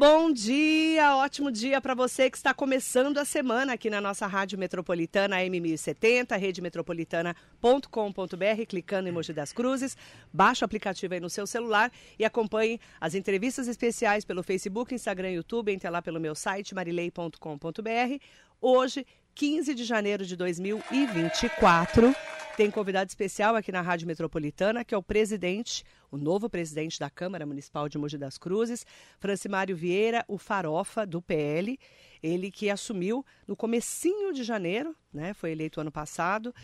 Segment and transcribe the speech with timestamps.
[0.00, 4.58] bom dia, ótimo dia para você que está começando a semana aqui na nossa Rádio
[4.58, 9.98] Metropolitana M1070, redemetropolitana.com.br, clicando em Mogi das Cruzes,
[10.32, 15.32] baixe o aplicativo aí no seu celular e acompanhe as entrevistas especiais pelo Facebook, Instagram
[15.32, 18.24] e YouTube, entre lá pelo meu site marilei.com.br.
[18.58, 22.14] Hoje, 15 de janeiro de 2024,
[22.56, 27.08] tem convidado especial aqui na Rádio Metropolitana, que é o presidente, o novo presidente da
[27.08, 28.84] Câmara Municipal de Mogi das Cruzes,
[29.18, 31.78] Francimário Vieira, o Farofa, do PL.
[32.22, 35.32] Ele que assumiu no comecinho de janeiro, né?
[35.32, 36.54] Foi eleito ano passado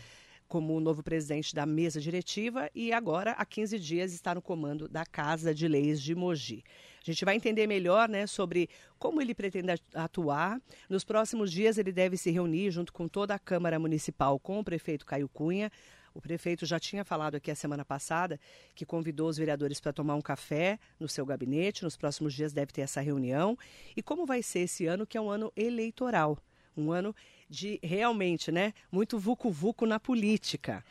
[0.47, 4.87] como o novo presidente da mesa diretiva e agora, há 15 dias, está no comando
[4.87, 6.63] da Casa de Leis de Mogi.
[7.07, 10.61] A gente vai entender melhor né, sobre como ele pretende atuar.
[10.89, 14.63] Nos próximos dias, ele deve se reunir junto com toda a Câmara Municipal com o
[14.63, 15.71] prefeito Caio Cunha.
[16.13, 18.39] O prefeito já tinha falado aqui a semana passada
[18.75, 21.83] que convidou os vereadores para tomar um café no seu gabinete.
[21.83, 23.57] Nos próximos dias deve ter essa reunião.
[23.95, 26.37] E como vai ser esse ano, que é um ano eleitoral?
[26.75, 27.15] Um ano
[27.49, 30.83] de realmente, né, muito vucu-vucu na política.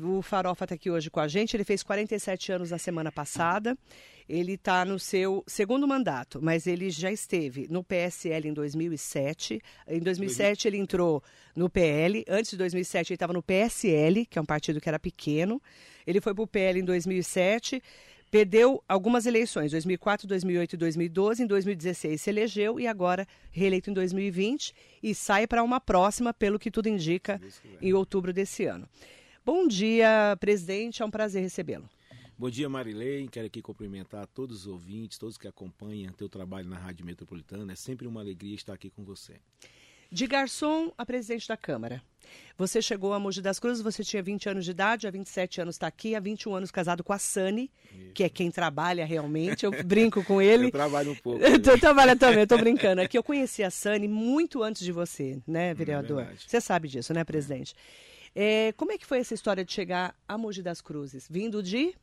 [0.00, 1.54] O Farofa está aqui hoje com a gente.
[1.54, 3.76] Ele fez 47 anos na semana passada.
[4.28, 9.60] Ele está no seu segundo mandato, mas ele já esteve no PSL em 2007.
[9.88, 11.22] Em 2007 ele entrou
[11.54, 12.24] no PL.
[12.28, 15.60] Antes de 2007 ele estava no PSL, que é um partido que era pequeno.
[16.06, 17.82] Ele foi para o PL em 2007
[18.32, 21.42] Perdeu algumas eleições, 2004, 2008 e 2012.
[21.42, 26.58] Em 2016 se elegeu e agora reeleito em 2020 e sai para uma próxima, pelo
[26.58, 27.38] que tudo indica,
[27.82, 28.88] em outubro desse ano.
[29.44, 31.02] Bom dia, presidente.
[31.02, 31.86] É um prazer recebê-lo.
[32.42, 33.28] Bom dia, Marilei.
[33.28, 37.72] Quero aqui cumprimentar todos os ouvintes, todos que acompanham teu trabalho na Rádio Metropolitana.
[37.72, 39.36] É sempre uma alegria estar aqui com você.
[40.10, 42.02] De garçom a presidente da Câmara.
[42.58, 45.76] Você chegou a Mogi das Cruzes, você tinha 20 anos de idade, há 27 anos
[45.76, 48.12] está aqui, há 21 anos casado com a Sani, Isso.
[48.12, 49.64] que é quem trabalha realmente.
[49.64, 50.66] Eu brinco com ele.
[50.66, 51.44] Eu trabalho um pouco.
[51.44, 53.02] eu trabalho também, eu estou brincando.
[53.02, 56.22] Aqui eu conheci a Sani muito antes de você, né, hum, vereador?
[56.22, 57.72] É você sabe disso, né, presidente?
[58.34, 58.68] É.
[58.68, 61.28] É, como é que foi essa história de chegar a Mogi das Cruzes?
[61.30, 61.94] Vindo de?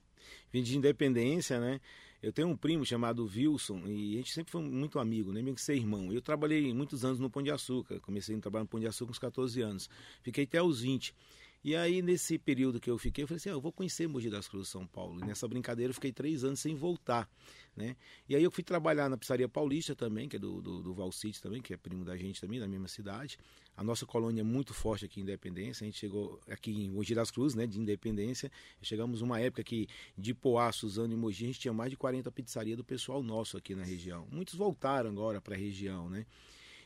[0.52, 1.80] Vindo de Independência, né?
[2.22, 5.56] Eu tenho um primo chamado Wilson e a gente sempre foi muito amigo, nem mesmo
[5.56, 6.12] que ser irmão.
[6.12, 9.08] Eu trabalhei muitos anos no Pão de Açúcar, comecei a trabalhar no Pão de Açúcar
[9.08, 9.90] com uns 14 anos.
[10.22, 11.16] Fiquei até os 20.
[11.62, 14.30] E aí, nesse período que eu fiquei, eu falei assim: ah, eu vou conhecer Mogi
[14.30, 15.20] das Cruzes, São Paulo.
[15.22, 17.30] E nessa brincadeira eu fiquei três anos sem voltar.
[17.76, 17.98] Né?
[18.28, 21.42] E aí eu fui trabalhar na Pizzaria Paulista também, que é do, do, do Valcite
[21.42, 23.38] também, que é primo da gente também, da mesma cidade.
[23.76, 25.84] A nossa colônia é muito forte aqui em Independência.
[25.84, 28.50] A gente chegou aqui em Mogi das Cruzes, né, de Independência.
[28.82, 29.88] Chegamos uma época que
[30.18, 33.58] de Poá, Suzano e Mogi, a gente tinha mais de 40 pizzarias do pessoal nosso
[33.58, 34.28] aqui na região.
[34.32, 36.26] Muitos voltaram agora para a região, né?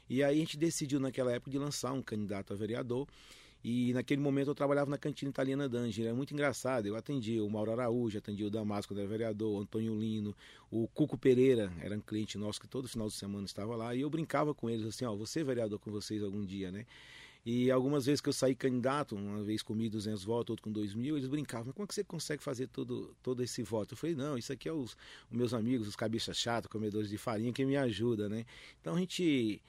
[0.09, 3.07] E aí a gente decidiu naquela época de lançar um candidato a vereador.
[3.63, 6.85] E naquele momento eu trabalhava na cantina italiana D'Angeli, era muito engraçado.
[6.85, 10.35] Eu atendia o Mauro Araújo, atendia o Damasco, quando era vereador, o Antônio Lino,
[10.69, 13.96] o Cuco Pereira, era um cliente nosso que todo final de semana estava lá.
[13.96, 16.85] E eu brincava com eles assim: ó, você é vereador com vocês algum dia, né?
[17.46, 21.18] E algumas vezes que eu saí candidato, uma vez com 1.200 votos, outra com 2.000,
[21.18, 23.94] eles brincavam, como é que você consegue fazer todo, todo esse voto?
[23.94, 24.95] Eu falei, não, isso aqui é os,
[25.30, 28.45] os meus amigos, os cabeças chatos, comedores de farinha, que me ajudam, né?
[28.80, 29.62] Então a gente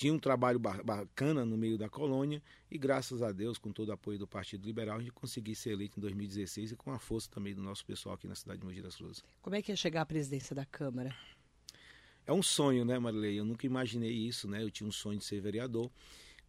[0.00, 3.92] tinha um trabalho bacana no meio da colônia e graças a Deus, com todo o
[3.92, 7.28] apoio do Partido Liberal, a gente conseguiu ser eleito em 2016 e com a força
[7.30, 9.22] também do nosso pessoal aqui na cidade de Mogi das Cruzes.
[9.42, 11.14] Como é que é chegar à presidência da Câmara?
[12.26, 13.38] É um sonho, né, Marilei?
[13.38, 14.62] Eu nunca imaginei isso, né?
[14.62, 15.90] Eu tinha um sonho de ser vereador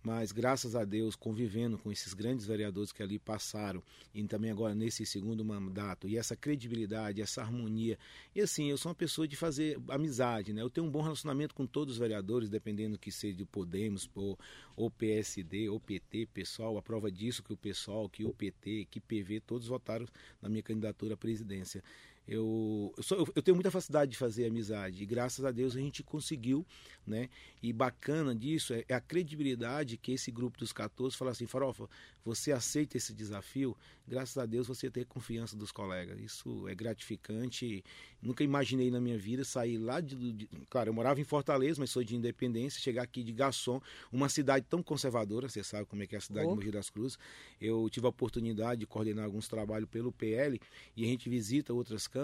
[0.03, 4.73] mas graças a Deus, convivendo com esses grandes vereadores que ali passaram, e também agora
[4.73, 7.97] nesse segundo mandato, e essa credibilidade, essa harmonia.
[8.33, 10.61] E assim, eu sou uma pessoa de fazer amizade, né?
[10.61, 14.37] Eu tenho um bom relacionamento com todos os vereadores, dependendo que seja de Podemos, ou,
[14.75, 16.77] ou PSD, ou PT, pessoal.
[16.77, 20.07] A prova disso que o pessoal, que o PT, que PV, todos votaram
[20.41, 21.83] na minha candidatura à presidência.
[22.31, 25.81] Eu, eu, sou, eu, tenho muita facilidade de fazer amizade e graças a Deus a
[25.81, 26.65] gente conseguiu,
[27.05, 27.27] né?
[27.61, 31.89] E bacana disso é, é a credibilidade que esse grupo dos 14 fala assim, Farofa,
[32.23, 33.75] você aceita esse desafio,
[34.07, 36.19] graças a Deus você tem confiança dos colegas.
[36.19, 37.83] Isso é gratificante.
[38.21, 41.89] Nunca imaginei na minha vida sair lá de, de claro, eu morava em Fortaleza, mas
[41.89, 46.07] sou de Independência, chegar aqui de Garçom, uma cidade tão conservadora, você sabe como é
[46.07, 46.51] que é a cidade oh.
[46.51, 47.17] de Mogi das Cruzes.
[47.59, 50.61] Eu tive a oportunidade de coordenar alguns trabalhos pelo PL
[50.95, 52.20] e a gente visita outras câmaras,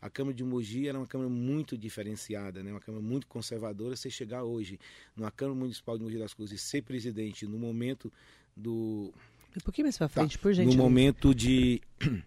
[0.00, 2.70] a Câmara de Mogi era uma Câmara muito diferenciada, né?
[2.70, 3.96] uma Câmara muito conservadora.
[3.96, 4.78] Você chegar hoje
[5.16, 8.12] numa Câmara Municipal de Mogi das Cruzes e ser presidente no momento
[8.56, 9.12] do.
[9.56, 10.42] Um pouquinho mais para frente, tá.
[10.42, 10.76] por gentileza.
[10.76, 11.80] No momento de.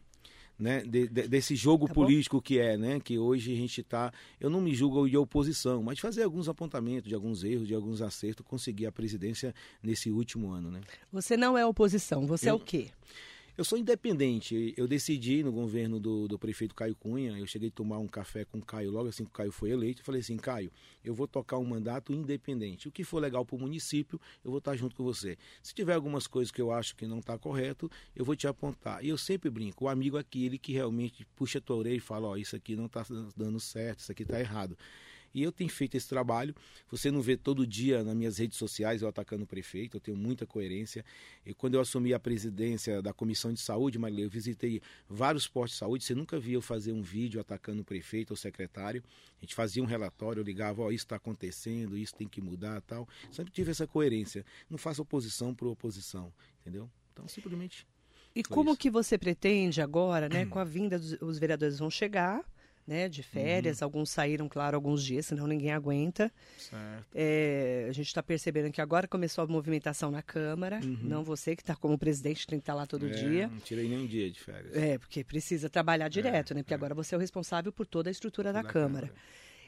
[0.59, 2.41] Né, de, de, desse jogo tá político bom?
[2.43, 5.97] que é, né, que hoje a gente está, eu não me julgo de oposição, mas
[5.97, 10.69] fazer alguns apontamentos de alguns erros, de alguns acertos, conseguir a presidência nesse último ano,
[10.69, 10.81] né?
[11.11, 12.89] Você não é oposição, você é eu, é o quê?
[13.57, 14.73] Eu sou independente.
[14.77, 18.45] Eu decidi no governo do, do, prefeito Caio Cunha, eu cheguei a tomar um café
[18.45, 20.01] com o Caio logo assim que o Caio foi eleito.
[20.01, 20.71] Eu falei assim, Caio,
[21.03, 22.87] eu vou tocar um mandato independente.
[22.87, 25.37] O que for legal para o município, eu vou estar junto com você.
[25.61, 29.03] Se tiver algumas coisas que eu acho que não está correto, eu vou te apontar.
[29.03, 31.99] E eu sempre brinco, o amigo é aquele que realmente puxa a tua orelha e
[31.99, 33.05] fala, ó, oh, isso aqui não está
[33.35, 34.77] dando certo, isso aqui está errado.
[35.33, 36.55] E eu tenho feito esse trabalho.
[36.89, 40.17] Você não vê todo dia nas minhas redes sociais eu atacando o prefeito, eu tenho
[40.17, 41.05] muita coerência.
[41.45, 45.73] E quando eu assumi a presidência da Comissão de Saúde, Maria, eu visitei vários postos
[45.73, 46.03] de saúde.
[46.03, 49.03] Você nunca viu eu fazer um vídeo atacando o prefeito ou o secretário.
[49.41, 52.41] A gente fazia um relatório, eu ligava, ó, oh, isso está acontecendo, isso tem que
[52.41, 53.07] mudar tal.
[53.31, 54.45] Sempre tive essa coerência.
[54.69, 56.31] Não faço oposição por oposição,
[56.61, 56.89] entendeu?
[57.13, 57.87] Então, simplesmente.
[58.35, 58.79] E como isso.
[58.79, 62.43] que você pretende agora, né, com a vinda dos os vereadores vão chegar,
[62.91, 63.79] né, de férias.
[63.79, 63.85] Uhum.
[63.85, 66.29] Alguns saíram, claro, alguns dias, senão ninguém aguenta.
[67.15, 70.81] É, a gente está percebendo que agora começou a movimentação na Câmara.
[70.83, 70.97] Uhum.
[71.01, 73.47] Não você que está como presidente, tem que estar tá lá todo é, dia.
[73.47, 74.75] Não tirei nenhum dia de férias.
[74.75, 76.63] É, porque precisa trabalhar é, direto, né?
[76.63, 76.75] Porque é.
[76.75, 79.07] agora você é o responsável por toda a estrutura da, da Câmara.
[79.07, 79.21] Câmara.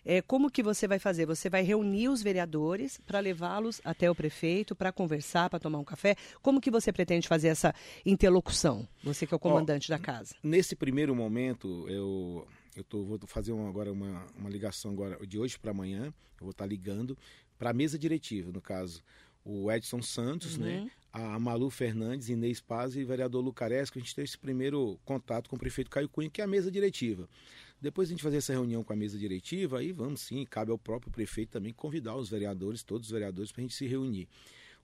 [0.05, 1.25] É, como que você vai fazer?
[1.25, 5.83] Você vai reunir os vereadores para levá-los até o prefeito para conversar, para tomar um
[5.85, 6.17] café?
[6.41, 7.73] Como que você pretende fazer essa
[8.05, 8.85] interlocução?
[9.01, 10.35] Você que é o comandante da casa.
[10.43, 15.37] Nesse primeiro momento, eu eu tô, vou fazer uma, agora uma, uma ligação agora de
[15.37, 16.05] hoje para amanhã.
[16.05, 17.17] Eu vou estar tá ligando
[17.57, 19.03] para a mesa diretiva, no caso,
[19.45, 20.85] o Edson Santos, né, uhum.
[20.85, 20.91] né?
[21.11, 23.99] A Malu Fernandes, Inês Paz e o vereador Lucaresco.
[23.99, 26.71] A gente teve esse primeiro contato com o prefeito Caio Cunha, que é a mesa
[26.71, 27.29] diretiva.
[27.79, 30.77] Depois a gente fazer essa reunião com a mesa diretiva, aí vamos sim, cabe ao
[30.77, 34.27] próprio prefeito também convidar os vereadores, todos os vereadores, para a gente se reunir.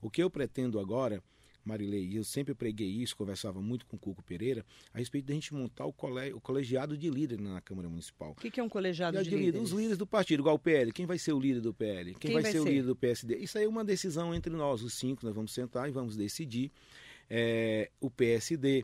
[0.02, 1.24] O que eu pretendo agora
[1.64, 5.34] Marilei, e eu sempre preguei isso, conversava muito com o Cuco Pereira, a respeito da
[5.34, 8.32] gente montar o, cole, o colegiado de líderes na Câmara Municipal.
[8.32, 9.62] O que, que, é um colegiado de, de líderes?
[9.62, 10.92] Os líderes do partido, igual o PL.
[10.92, 12.12] Quem vai ser o líder do PL?
[12.12, 13.38] Quem, Quem vai, vai, ser, o líder do PSD?
[13.38, 16.72] Isso aí é uma decisão entre nós, os cinco, nós vamos sentar e vamos decidir.
[17.30, 18.84] É, o PSD,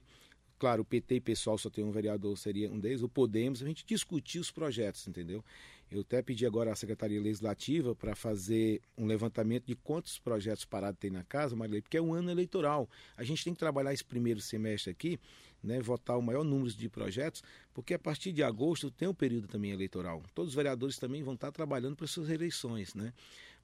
[0.60, 3.66] claro, o PT e pessoal só tem um vereador, seria um deles, o Podemos, a
[3.66, 5.44] gente discutir os projetos, entendeu?
[5.92, 11.00] Eu até pedi agora à Secretaria Legislativa para fazer um levantamento de quantos projetos parados
[11.00, 12.90] tem na casa, Marilei, porque é um ano eleitoral.
[13.16, 15.20] A gente tem que trabalhar esse primeiro semestre aqui,
[15.64, 17.44] né, votar o maior número de projetos,
[17.74, 20.24] porque a partir de agosto tem um período também eleitoral.
[20.34, 23.14] Todos os vereadores também vão estar trabalhando para suas eleições, né?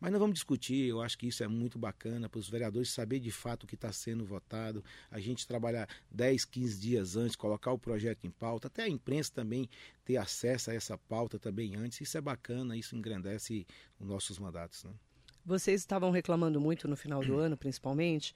[0.02, 3.20] Mas não vamos discutir, eu acho que isso é muito bacana para os vereadores saber
[3.20, 7.72] de fato o que está sendo votado, a gente trabalhar 10, 15 dias antes, colocar
[7.72, 9.70] o projeto em pauta, até a imprensa também
[10.04, 12.02] ter acesso a essa pauta também antes.
[12.02, 13.68] Isso é bacana, isso engrandece
[14.00, 14.84] os nossos mandatos.
[14.86, 14.92] Né?
[15.46, 18.34] Vocês estavam reclamando muito no final do ano, principalmente.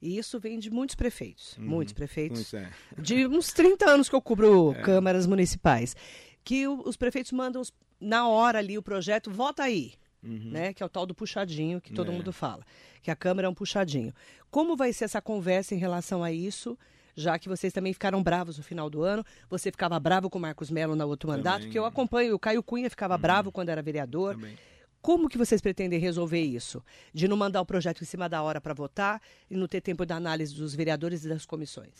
[0.00, 2.54] E isso vem de muitos prefeitos, uhum, muitos prefeitos.
[2.54, 2.72] É.
[2.98, 4.82] De uns 30 anos que eu cubro é.
[4.82, 5.94] câmaras municipais.
[6.42, 7.70] Que o, os prefeitos mandam os,
[8.00, 9.92] na hora ali o projeto, vota aí.
[10.22, 10.50] Uhum.
[10.52, 12.14] Né, que é o tal do puxadinho que todo é.
[12.14, 12.64] mundo fala,
[13.02, 14.14] que a Câmara é um puxadinho.
[14.52, 16.78] Como vai ser essa conversa em relação a isso?
[17.14, 20.40] Já que vocês também ficaram bravos no final do ano, você ficava bravo com o
[20.40, 21.70] Marcos Melo no outro mandato, também.
[21.70, 23.20] que eu acompanho, o Caio Cunha ficava uhum.
[23.20, 24.34] bravo quando era vereador.
[24.34, 24.56] Também.
[25.02, 26.80] Como que vocês pretendem resolver isso?
[27.12, 29.20] De não mandar o projeto em cima da hora para votar
[29.50, 31.90] e não ter tempo de análise dos vereadores e das comissões?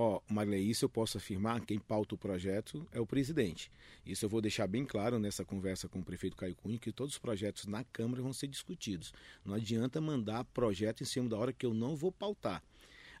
[0.00, 3.68] Ó, oh, isso eu posso afirmar, quem pauta o projeto é o presidente.
[4.06, 7.14] Isso eu vou deixar bem claro nessa conversa com o prefeito Caio Cunha, que todos
[7.14, 9.12] os projetos na Câmara vão ser discutidos.
[9.44, 12.62] Não adianta mandar projeto em cima da hora que eu não vou pautar.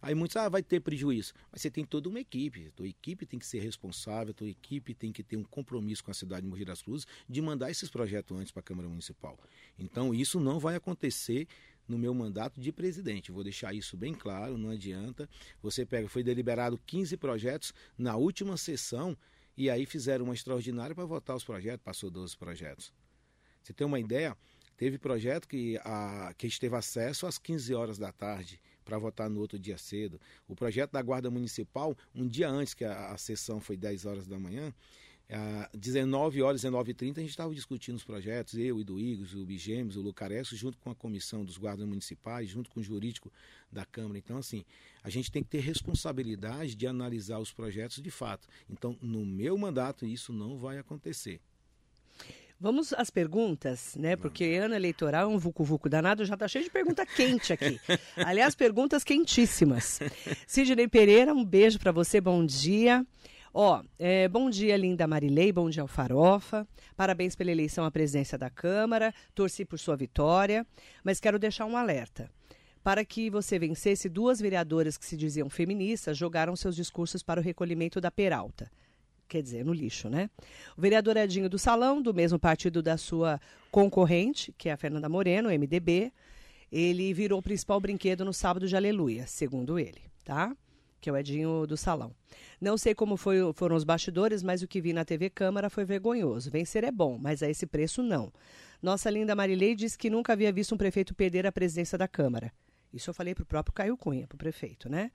[0.00, 1.34] Aí muitos, ah, vai ter prejuízo.
[1.50, 2.68] Mas você tem toda uma equipe.
[2.68, 6.04] A tua equipe tem que ser responsável, a tua equipe tem que ter um compromisso
[6.04, 8.88] com a cidade de Mogi das Cruzes de mandar esses projetos antes para a Câmara
[8.88, 9.36] Municipal.
[9.76, 11.48] Então, isso não vai acontecer
[11.88, 13.32] no meu mandato de presidente.
[13.32, 15.28] Vou deixar isso bem claro, não adianta.
[15.62, 19.16] Você pega, foi deliberado 15 projetos na última sessão
[19.56, 22.92] e aí fizeram uma extraordinária para votar os projetos, passou 12 projetos.
[23.62, 24.36] Você tem uma ideia?
[24.76, 28.96] Teve projeto que a, que a gente teve acesso às 15 horas da tarde para
[28.96, 30.20] votar no outro dia cedo.
[30.46, 34.26] O projeto da Guarda Municipal, um dia antes que a, a sessão foi 10 horas
[34.28, 34.72] da manhã,
[35.30, 39.44] às 19 horas, 19h30, a gente estava discutindo os projetos, eu e do Igos, o
[39.44, 43.30] Bigemes, o Lucaresco, junto com a comissão dos guardas municipais, junto com o jurídico
[43.70, 44.18] da Câmara.
[44.18, 44.64] Então, assim,
[45.02, 48.48] a gente tem que ter responsabilidade de analisar os projetos de fato.
[48.70, 51.40] Então, no meu mandato, isso não vai acontecer.
[52.60, 54.16] Vamos às perguntas, né?
[54.16, 57.78] Porque ano eleitoral é um vucu-vucu danado, já está cheio de pergunta quente aqui.
[58.16, 60.00] Aliás, perguntas quentíssimas.
[60.44, 63.06] Sidney Pereira, um beijo para você, bom dia.
[63.60, 66.64] Ó, é, bom dia, linda Marilei, bom dia, Alfarofa.
[66.96, 69.12] Parabéns pela eleição à presidência da Câmara.
[69.34, 70.64] Torci por sua vitória,
[71.02, 72.30] mas quero deixar um alerta.
[72.84, 77.42] Para que você vencesse, duas vereadoras que se diziam feministas jogaram seus discursos para o
[77.42, 78.70] recolhimento da Peralta.
[79.26, 80.30] Quer dizer, no lixo, né?
[80.76, 83.40] O vereador Edinho do Salão, do mesmo partido da sua
[83.72, 86.12] concorrente, que é a Fernanda Moreno, MDB,
[86.70, 90.56] ele virou o principal brinquedo no sábado de Aleluia, segundo ele, tá?
[91.00, 92.14] Que é o Edinho do Salão.
[92.60, 95.84] Não sei como foi, foram os bastidores, mas o que vi na TV Câmara foi
[95.84, 96.50] vergonhoso.
[96.50, 98.32] Vencer é bom, mas a esse preço não.
[98.82, 102.52] Nossa linda Marilei disse que nunca havia visto um prefeito perder a presidência da Câmara.
[102.92, 105.10] Isso eu falei para o próprio Caio Cunha, para o prefeito, né?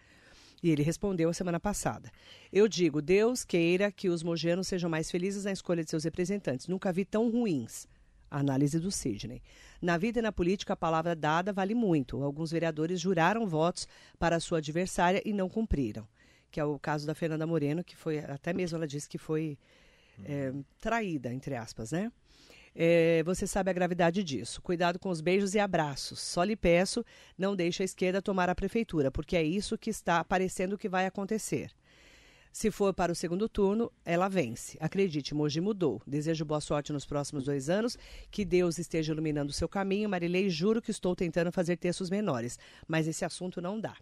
[0.62, 2.10] E ele respondeu a semana passada.
[2.52, 6.68] Eu digo, Deus queira que os mogenos sejam mais felizes na escolha de seus representantes.
[6.68, 7.88] Nunca vi tão ruins.
[8.40, 9.42] Análise do Sidney.
[9.82, 12.24] Na vida e na política, a palavra dada vale muito.
[12.24, 13.88] Alguns vereadores juraram votos
[14.18, 16.08] para sua adversária e não cumpriram.
[16.50, 19.58] Que é o caso da Fernanda Moreno, que foi, até mesmo ela disse que foi
[20.25, 22.12] é, traída, entre aspas, né?
[22.75, 24.62] É, você sabe a gravidade disso.
[24.62, 26.20] Cuidado com os beijos e abraços.
[26.20, 27.06] Só lhe peço,
[27.38, 31.06] não deixe a esquerda tomar a prefeitura, porque é isso que está parecendo que vai
[31.06, 31.72] acontecer.
[32.53, 34.77] Se for para o segundo turno, ela vence.
[34.79, 36.00] Acredite, Mogi mudou.
[36.05, 37.98] Desejo boa sorte nos próximos dois anos,
[38.29, 40.07] que Deus esteja iluminando o seu caminho.
[40.07, 43.98] Marilei, juro que estou tentando fazer textos menores, mas esse assunto não dá.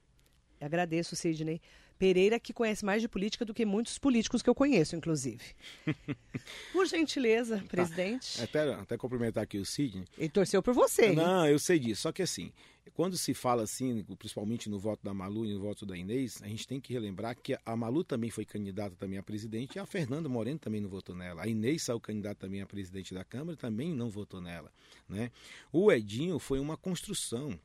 [0.60, 1.62] Agradeço, Sidney,
[2.02, 5.44] Pereira, que conhece mais de política do que muitos políticos que eu conheço, inclusive.
[6.74, 7.64] Por gentileza, tá.
[7.68, 8.42] presidente.
[8.42, 10.06] Até, até cumprimentar aqui o Sidney.
[10.18, 11.12] Ele torceu por você.
[11.12, 11.52] Não, hein?
[11.52, 12.02] eu sei disso.
[12.02, 12.52] Só que assim,
[12.96, 16.48] quando se fala assim, principalmente no voto da Malu e no voto da Inês, a
[16.48, 19.86] gente tem que relembrar que a Malu também foi candidata também a presidente e a
[19.86, 21.44] Fernanda Moreno também não votou nela.
[21.44, 24.72] A Inês saiu candidata também a presidente da Câmara e também não votou nela.
[25.08, 25.30] Né?
[25.72, 27.60] O Edinho foi uma construção.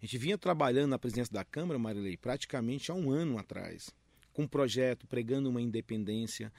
[0.00, 3.90] A gente vinha trabalhando na presidência da Câmara, Marilei, praticamente há um ano atrás,
[4.32, 6.52] com um projeto pregando uma independência.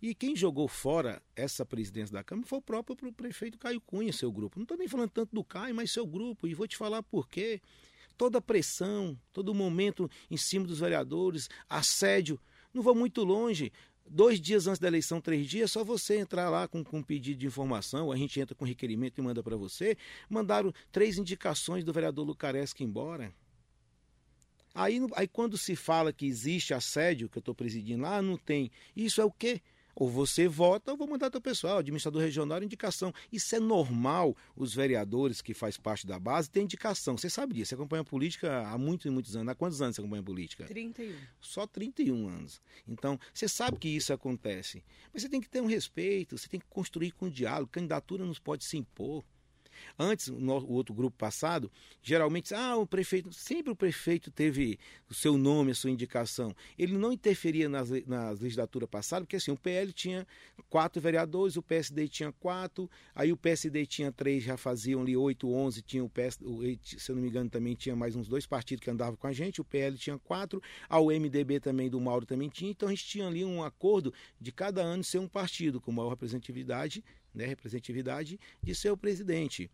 [0.00, 4.30] E quem jogou fora essa presidência da Câmara foi o próprio prefeito Caio Cunha, seu
[4.30, 4.58] grupo.
[4.58, 6.46] Não estou nem falando tanto do Caio, mas seu grupo.
[6.46, 7.62] E vou te falar por quê.
[8.18, 12.38] Toda pressão, todo momento em cima dos vereadores, assédio.
[12.74, 13.72] Não vou muito longe
[14.08, 17.38] dois dias antes da eleição, três dias, só você entrar lá com, com um pedido
[17.40, 19.96] de informação, a gente entra com requerimento e manda para você.
[20.28, 23.32] Mandaram três indicações do vereador Lucaresca embora.
[24.74, 28.70] Aí, aí quando se fala que existe assédio, que eu estou presidindo lá, não tem.
[28.96, 29.60] Isso é o quê?
[29.94, 33.12] Ou você vota ou vou mandar teu pessoal, administrador regional, indicação.
[33.30, 34.36] Isso é normal.
[34.56, 37.16] Os vereadores que faz parte da base têm indicação.
[37.16, 37.70] Você sabe disso.
[37.70, 39.52] Você acompanha política há muitos e muitos anos.
[39.52, 40.64] Há quantos anos você acompanha política?
[40.64, 41.14] 31.
[41.40, 42.60] Só 31 anos.
[42.86, 44.82] Então, você sabe que isso acontece.
[45.12, 47.70] Mas você tem que ter um respeito, você tem que construir com diálogo.
[47.70, 49.24] Candidatura não pode se impor.
[49.98, 51.70] Antes, no o outro grupo passado,
[52.02, 56.54] geralmente, ah, o prefeito, sempre o prefeito teve o seu nome, a sua indicação.
[56.78, 60.26] Ele não interferia nas, nas legislaturas passadas, porque assim, o PL tinha
[60.68, 65.50] quatro vereadores, o PSD tinha quatro, aí o PSD tinha três, já faziam ali oito,
[65.52, 66.38] onze, tinha o PS,
[66.82, 69.32] se eu não me engano, também tinha mais uns dois partidos que andavam com a
[69.32, 73.04] gente, o PL tinha quatro, a MDB também do Mauro também tinha, então a gente
[73.04, 78.38] tinha ali um acordo de cada ano ser um partido com maior representatividade né, representatividade
[78.62, 79.70] de seu presidente.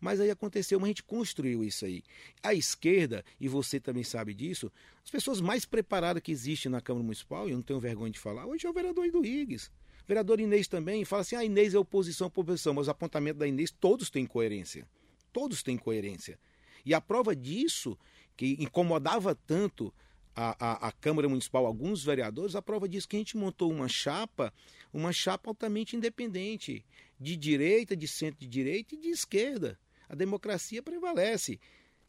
[0.00, 2.02] Mas aí aconteceu, mas a gente construiu isso aí.
[2.42, 4.70] A esquerda, e você também sabe disso,
[5.02, 8.18] as pessoas mais preparadas que existem na Câmara Municipal, e eu não tenho vergonha de
[8.18, 9.70] falar, hoje é o vereador do Higgs.
[10.04, 12.90] O vereador Inês também fala assim: a ah, Inês é oposição à oposição, mas o
[12.90, 14.86] apontamento da Inês todos têm coerência.
[15.32, 16.38] Todos têm coerência.
[16.84, 17.98] E a prova disso,
[18.36, 19.92] que incomodava tanto
[20.34, 23.88] a, a, a, Câmara Municipal, alguns vereadores, a prova disso que a gente montou uma
[23.88, 24.52] chapa,
[24.92, 26.84] uma chapa altamente independente,
[27.18, 29.78] de direita, de centro de direita e de esquerda.
[30.08, 31.60] A democracia prevalece.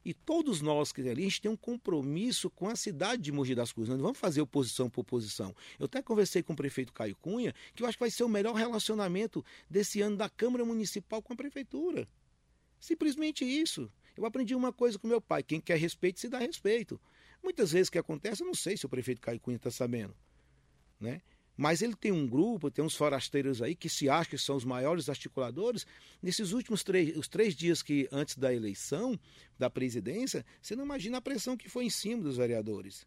[0.03, 3.55] E todos nós que ali, a gente tem um compromisso com a cidade de Mogi
[3.55, 3.89] das Cruzes.
[3.89, 5.55] Nós vamos fazer oposição por oposição.
[5.79, 8.29] Eu até conversei com o prefeito Caio Cunha, que eu acho que vai ser o
[8.29, 12.07] melhor relacionamento desse ano da Câmara Municipal com a Prefeitura.
[12.79, 13.91] Simplesmente isso.
[14.15, 17.01] Eu aprendi uma coisa com meu pai: quem quer respeito se dá respeito.
[17.45, 20.15] Muitas vezes que acontece, eu não sei se o prefeito Caio Cunha está sabendo.
[20.99, 21.21] Né?
[21.55, 24.65] Mas ele tem um grupo, tem uns forasteiros aí que se acham que são os
[24.65, 25.85] maiores articuladores.
[26.23, 29.17] Nesses últimos três, os três dias que antes da eleição
[29.59, 33.05] da presidência, você não imagina a pressão que foi em cima dos vereadores.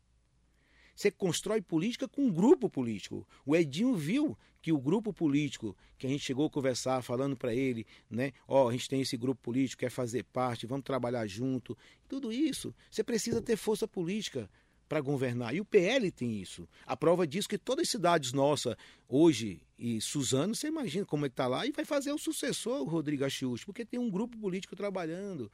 [0.99, 3.25] Você constrói política com um grupo político.
[3.47, 7.55] O Edinho viu que o grupo político que a gente chegou a conversar, falando para
[7.55, 8.33] ele, né?
[8.49, 11.78] Ó, oh, a gente tem esse grupo político, quer fazer parte, vamos trabalhar junto.
[12.09, 12.75] Tudo isso.
[12.90, 14.50] Você precisa ter força política
[14.88, 15.55] para governar.
[15.55, 16.69] E o PL tem isso.
[16.85, 18.75] A prova disso que todas as cidades nossas,
[19.09, 22.81] hoje, e Suzano, você imagina como é que está lá, e vai fazer o sucessor,
[22.81, 25.49] o Rodrigo Achiuchi, porque tem um grupo político trabalhando.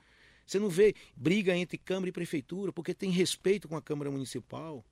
[0.46, 4.82] Você não vê briga entre Câmara e Prefeitura, porque tem respeito com a Câmara Municipal.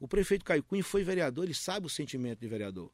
[0.00, 2.90] O prefeito Caio Cunha foi vereador, ele sabe o sentimento de vereador.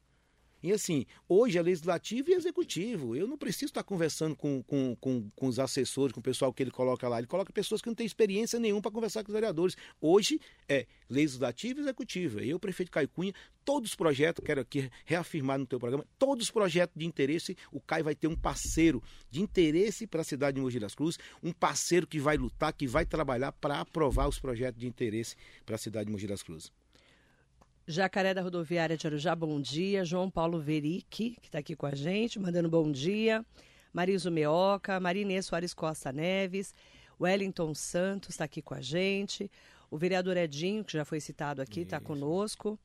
[0.63, 3.17] E assim, hoje é legislativo e executivo.
[3.17, 6.63] Eu não preciso estar conversando com, com, com, com, os assessores, com o pessoal que
[6.63, 7.17] ele coloca lá.
[7.17, 9.75] Ele coloca pessoas que não têm experiência nenhuma para conversar com os vereadores.
[9.99, 12.39] Hoje é legislativo e executivo.
[12.39, 13.33] Eu, prefeito Caio Cunha,
[13.65, 17.81] todos os projetos, quero aqui reafirmar no teu programa, todos os projetos de interesse, o
[17.81, 21.51] Caio vai ter um parceiro de interesse para a cidade de Mogi das Cruzes, um
[21.51, 25.77] parceiro que vai lutar, que vai trabalhar para aprovar os projetos de interesse para a
[25.77, 26.71] cidade de Mogi das Cruzes.
[27.85, 30.05] Jacaré da Rodoviária de Arujá, bom dia.
[30.05, 33.45] João Paulo Veric, que está aqui com a gente, mandando bom dia.
[33.91, 36.73] Mariso Meoca, Marinê Soares Costa Neves,
[37.19, 39.51] Wellington Santos está aqui com a gente.
[39.91, 42.79] O vereador Edinho, que já foi citado aqui, está conosco.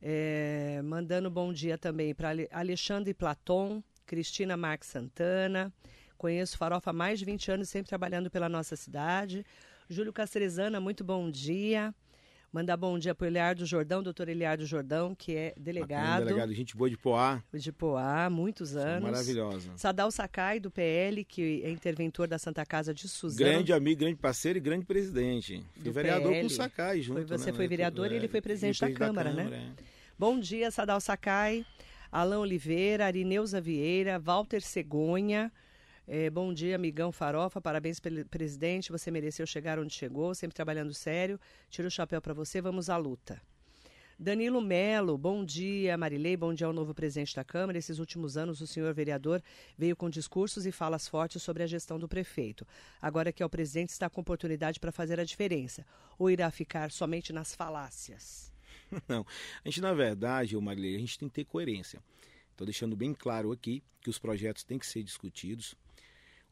[0.00, 5.72] É, mandando bom dia também para Alexandre Platon, Cristina Marques Santana.
[6.16, 9.44] Conheço Farofa há mais de 20 anos, sempre trabalhando pela nossa cidade.
[9.90, 11.92] Júlio Castrezana, muito bom dia.
[12.56, 16.00] Mandar bom dia para o Eliardo Jordão, doutor Eliardo Jordão, que é delegado.
[16.00, 17.42] Bacana, delegado, gente boa de Poá.
[17.52, 19.10] De Poá, muitos anos.
[19.10, 19.72] Maravilhosa.
[19.76, 23.50] Sadal Sakai, do PL, que é interventor da Santa Casa de Suzano.
[23.50, 25.62] Grande amigo, grande parceiro e grande presidente.
[25.82, 26.40] Fui vereador PL.
[26.40, 27.26] com o Sakai junto.
[27.26, 27.56] Foi, você né?
[27.58, 29.74] foi vereador e ele foi presidente da, Câmara, da Câmara, né?
[29.78, 29.82] É.
[30.18, 31.62] Bom dia, Sadal Sakai,
[32.10, 35.52] Alain Oliveira, Arineuza Vieira, Walter Cegonha,
[36.06, 37.60] é, bom dia, amigão Farofa.
[37.60, 38.92] Parabéns presidente.
[38.92, 41.38] Você mereceu chegar onde chegou, sempre trabalhando sério.
[41.68, 42.60] Tiro o chapéu para você.
[42.60, 43.42] Vamos à luta.
[44.18, 47.76] Danilo Melo, bom dia, Marilei, bom dia ao novo presidente da Câmara.
[47.76, 49.42] Esses últimos anos, o senhor vereador
[49.76, 52.66] veio com discursos e falas fortes sobre a gestão do prefeito.
[53.02, 55.84] Agora que é o presidente, está com oportunidade para fazer a diferença.
[56.18, 58.50] Ou irá ficar somente nas falácias?
[59.06, 59.26] Não.
[59.62, 62.00] A gente, na verdade, Marilei, a gente tem que ter coerência.
[62.52, 65.76] Estou deixando bem claro aqui que os projetos têm que ser discutidos,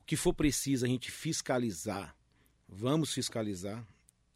[0.05, 2.15] o que for preciso a gente fiscalizar,
[2.69, 3.83] vamos fiscalizar.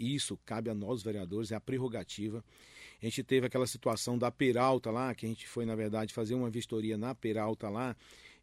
[0.00, 2.42] Isso cabe a nós, vereadores, é a prerrogativa.
[3.02, 6.34] A gente teve aquela situação da Peralta lá, que a gente foi, na verdade, fazer
[6.34, 7.94] uma vistoria na Peralta lá,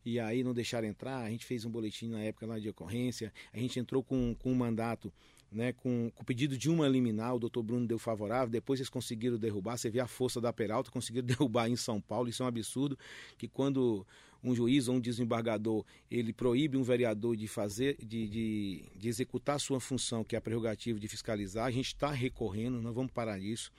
[0.06, 1.24] e aí não deixaram entrar.
[1.24, 4.52] A gente fez um boletim na época lá de ocorrência, a gente entrou com, com
[4.52, 5.12] um mandato
[5.52, 9.38] né, com, o pedido de uma liminar, o doutor Bruno deu favorável, depois eles conseguiram
[9.38, 12.50] derrubar, você vê a força da Peralta, conseguiram derrubar em São Paulo, isso é um
[12.50, 13.00] absurdo,
[13.36, 14.06] que quando
[14.46, 19.60] um juiz ou um desembargador ele proíbe um vereador de fazer, de, de, de executar
[19.60, 23.40] sua função, que é a prerrogativa de fiscalizar, a gente está recorrendo, nós vamos parar
[23.40, 23.72] isso.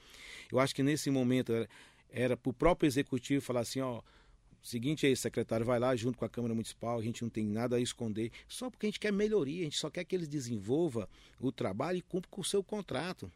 [0.51, 1.53] Eu acho que nesse momento
[2.11, 4.03] era, para o próprio executivo falar assim, ó,
[4.61, 7.47] seguinte é esse, secretário, vai lá junto com a Câmara Municipal, a gente não tem
[7.47, 10.27] nada a esconder, só porque a gente quer melhoria, a gente só quer que eles
[10.27, 11.07] desenvolvam
[11.39, 13.31] o trabalho e cumpram com o seu contrato,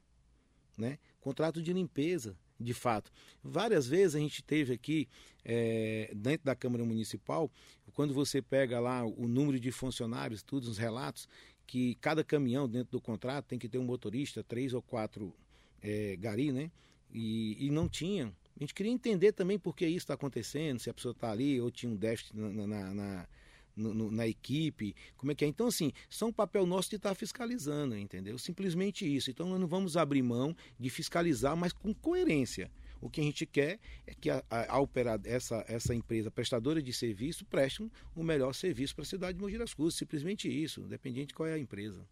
[0.76, 0.98] né?
[1.20, 3.10] Contrato de limpeza de fato.
[3.42, 5.08] Várias vezes a gente teve aqui,
[5.44, 7.50] é, dentro da Câmara Municipal,
[7.94, 11.28] quando você pega lá o número de funcionários, todos os relatos,
[11.66, 15.32] que cada caminhão dentro do contrato tem que ter um motorista, três ou quatro
[15.80, 16.70] é, gari, né?
[17.12, 18.26] E, e não tinha.
[18.56, 21.60] A gente queria entender também por que isso está acontecendo, se a pessoa está ali
[21.60, 23.28] ou tinha um déficit na, na, na
[23.76, 25.48] no, na equipe, como é que é.
[25.48, 28.38] Então, assim, são um papel nosso de estar tá fiscalizando, entendeu?
[28.38, 29.30] Simplesmente isso.
[29.30, 32.70] Então, nós não vamos abrir mão de fiscalizar, mas com coerência.
[33.00, 36.92] O que a gente quer é que a, a, a essa, essa empresa prestadora de
[36.92, 39.98] serviço preste um, o melhor serviço para a cidade de Mogi das Cruzes.
[39.98, 42.06] Simplesmente isso, independente de qual é a empresa.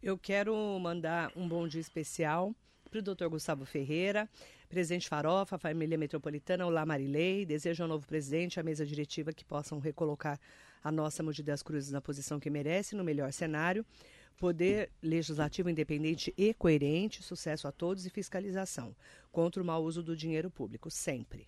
[0.00, 2.54] Eu quero mandar um bom dia especial
[2.90, 4.28] para o doutor Gustavo Ferreira,
[4.68, 7.44] presidente Farofa, família metropolitana, Olá Marilei.
[7.44, 10.38] Desejo ao novo presidente, à mesa diretiva, que possam recolocar
[10.84, 13.84] a nossa Mogi das Cruzes na posição que merece, no melhor cenário.
[14.36, 18.94] Poder legislativo independente e coerente, sucesso a todos e fiscalização
[19.32, 21.46] contra o mau uso do dinheiro público, sempre.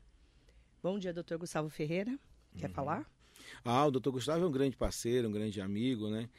[0.83, 2.19] Bom dia, doutor Gustavo Ferreira.
[2.57, 2.73] Quer uhum.
[2.73, 3.11] falar?
[3.65, 6.31] Ah, o doutor Gustavo é um grande parceiro, um grande amigo, né?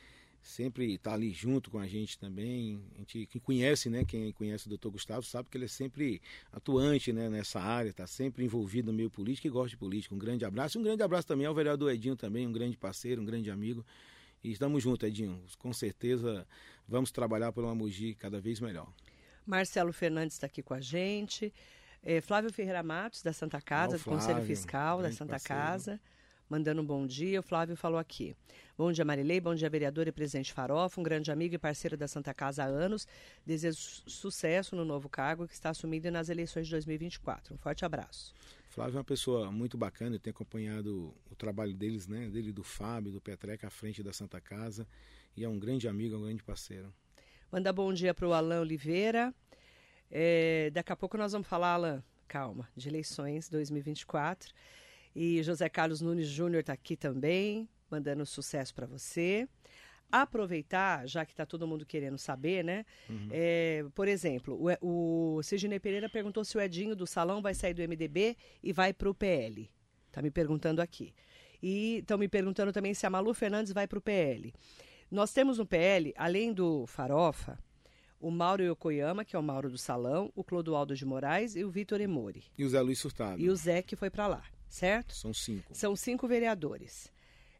[0.47, 2.81] Sempre está ali junto com a gente também.
[2.95, 6.21] A gente quem conhece, né, quem conhece o doutor Gustavo sabe que ele é sempre
[6.51, 10.15] atuante né, nessa área, está sempre envolvido no meio político e gosta de política.
[10.15, 10.79] Um grande abraço.
[10.79, 13.85] Um grande abraço também ao vereador Edinho também, um grande parceiro, um grande amigo.
[14.43, 15.43] E estamos juntos, Edinho.
[15.59, 16.47] Com certeza
[16.87, 18.91] vamos trabalhar por uma Mogi cada vez melhor.
[19.45, 21.53] Marcelo Fernandes está aqui com a gente.
[22.01, 25.61] É, Flávio Ferreira Matos, da Santa Casa, ah, Flávio, do Conselho Fiscal da Santa parceiro.
[25.61, 26.01] Casa
[26.49, 27.39] mandando um bom dia.
[27.39, 28.35] O Flávio falou aqui.
[28.77, 29.39] Bom dia, Marilei.
[29.39, 30.99] Bom dia, vereador e presidente Farofa.
[30.99, 33.07] Um grande amigo e parceiro da Santa Casa há anos.
[33.45, 37.55] Desejo sucesso no novo cargo que está assumindo nas eleições de 2024.
[37.55, 38.33] Um forte abraço.
[38.69, 40.15] Flávio é uma pessoa muito bacana.
[40.15, 42.29] Eu tenho acompanhado o trabalho deles, né?
[42.29, 44.87] Dele do Fábio, do Petreca, à frente da Santa Casa.
[45.35, 46.93] E é um grande amigo, é um grande parceiro.
[47.51, 49.33] Manda bom dia para o Alain Oliveira.
[50.11, 54.53] É, daqui a pouco nós vamos falar, Alain, calma, de eleições 2024.
[55.19, 59.49] E José Carlos Nunes Júnior está aqui também, mandando sucesso para você.
[60.11, 62.85] Aproveitar, já que está todo mundo querendo saber, né?
[63.09, 63.27] Uhum.
[63.31, 67.73] É, por exemplo, o, o Sidney Pereira perguntou se o Edinho do Salão vai sair
[67.73, 69.67] do MDB e vai para o PL.
[70.05, 71.15] Está me perguntando aqui.
[71.63, 74.53] E estão me perguntando também se a Malu Fernandes vai para o PL.
[75.09, 77.57] Nós temos no PL, além do Farofa,
[78.19, 81.71] o Mauro Yokoyama, que é o Mauro do Salão, o Clodoaldo de Moraes e o
[81.71, 82.43] Vitor Emori.
[82.55, 83.41] E o Zé Luiz Surtado.
[83.41, 85.13] E o Zé que foi para lá certo?
[85.13, 85.75] São cinco.
[85.75, 87.11] São cinco vereadores.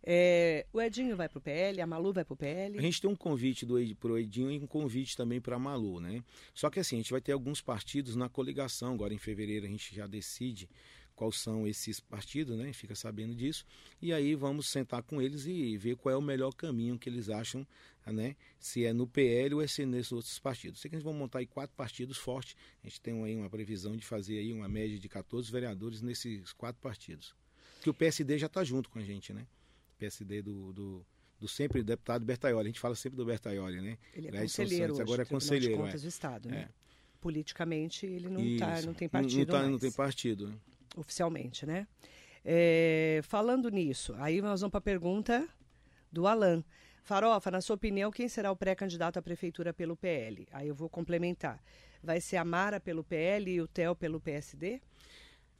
[0.09, 2.77] É, o Edinho vai para o PL, a Malu vai para o PL?
[2.77, 5.59] A gente tem um convite do para o Edinho e um convite também para a
[5.59, 6.23] Malu, né?
[6.53, 9.69] Só que assim, a gente vai ter alguns partidos na coligação, agora em fevereiro a
[9.69, 10.69] gente já decide
[11.13, 12.71] quais são esses partidos, né?
[12.71, 13.65] Fica sabendo disso.
[14.01, 17.29] E aí vamos sentar com eles e ver qual é o melhor caminho que eles
[17.29, 17.67] acham,
[18.11, 18.35] né?
[18.59, 20.79] Se é no PL ou é se é nesses outros partidos.
[20.81, 22.55] Sei que a gente vai montar aí quatro partidos fortes.
[22.83, 26.53] A gente tem aí uma previsão de fazer aí uma média de 14 vereadores nesses
[26.53, 27.35] quatro partidos.
[27.81, 29.45] Que o PSD já está junto com a gente, né?
[29.97, 31.05] PSD do, do,
[31.39, 32.67] do sempre deputado Bertaioli.
[32.67, 33.97] A gente fala sempre do Bertaioli, né?
[34.13, 35.75] Ele é conselheiro hoje, agora é conselheiro.
[35.75, 36.03] De contas é.
[36.03, 36.69] do Estado, né?
[36.69, 36.87] É.
[37.19, 39.51] Politicamente ele não, tá, não tem partido.
[39.51, 40.61] Não, não, tá, não tem partido.
[40.95, 41.87] Oficialmente, né?
[42.45, 45.47] É, falando nisso, aí nós vamos para a pergunta
[46.11, 46.63] do Alan.
[47.07, 50.45] Farofa, na sua opinião, quem será o pré-candidato à prefeitura pelo PL?
[50.51, 51.63] Aí eu vou complementar.
[52.03, 54.81] Vai ser a Mara pelo PL e o Theo pelo PSD?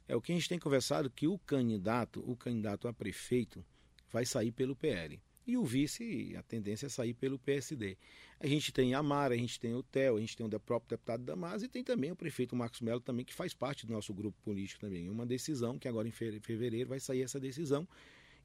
[0.06, 3.64] É o que a gente tem conversado que o candidato, o candidato a prefeito,
[4.12, 5.18] vai sair pelo PL.
[5.46, 7.96] E o vice, a tendência é sair pelo PSD.
[8.38, 10.98] A gente tem a Mara, a gente tem o Theo, a gente tem o próprio
[10.98, 14.12] deputado Damas e tem também o prefeito Marcos Melo também, que faz parte do nosso
[14.12, 15.08] grupo político também.
[15.08, 17.88] Uma decisão que agora em fevereiro vai sair essa decisão.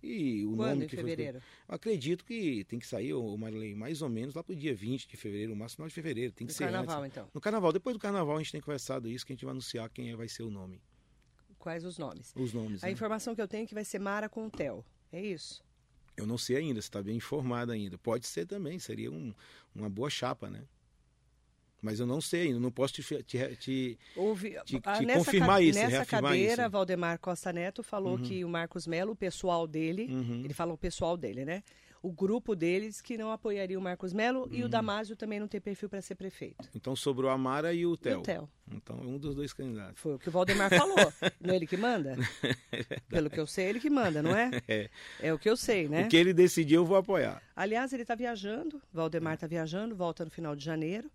[0.03, 1.39] E o Quando, nome em que fevereiro?
[1.39, 1.75] Foi...
[1.75, 5.07] Acredito que tem que sair, o Marilei, mais ou menos lá para o dia 20
[5.07, 6.33] de fevereiro, o máximo de fevereiro.
[6.33, 7.17] Tem que no ser carnaval, antes.
[7.17, 7.29] então.
[7.33, 7.71] No carnaval.
[7.71, 10.15] Depois do carnaval a gente tem conversado isso, que a gente vai anunciar quem é,
[10.15, 10.81] vai ser o nome.
[11.57, 12.33] Quais os nomes?
[12.35, 12.83] Os nomes.
[12.83, 12.91] A né?
[12.91, 14.83] informação que eu tenho é que vai ser Mara com o Theo.
[15.09, 15.63] É isso?
[16.17, 17.97] Eu não sei ainda, você está bem informado ainda.
[17.97, 19.33] Pode ser também, seria um,
[19.73, 20.65] uma boa chapa, né?
[21.83, 25.61] Mas eu não sei ainda, não posso te, te, te, Houve, te, ah, te confirmar
[25.61, 26.71] isso, Nessa cadeira, isso.
[26.71, 28.21] Valdemar Costa Neto falou Uhum.
[28.23, 30.41] que o Marcos Melo, o pessoal dele, Uhum.
[30.45, 31.61] ele falou o pessoal dele, né?
[32.01, 34.69] O grupo deles que não apoiaria o Marcos Melo e o Uhum.
[34.69, 36.69] Damásio também não tem perfil para ser prefeito.
[36.75, 38.19] Então sobrou a Mara e o E Theo.
[38.19, 38.49] o Theo.
[38.71, 40.01] Então é um dos dois candidatos.
[40.01, 40.95] Foi o que o Valdemar falou.
[41.41, 42.15] não é ele que manda?
[43.09, 44.51] Pelo que eu sei, é ele que manda, não é?
[44.67, 44.89] É.
[45.21, 46.05] É o que eu sei, né?
[46.05, 47.41] O que ele decidir, eu vou apoiar.
[47.55, 51.09] Aliás, ele está viajando, Valdemar está viajando, volta no final de janeiro.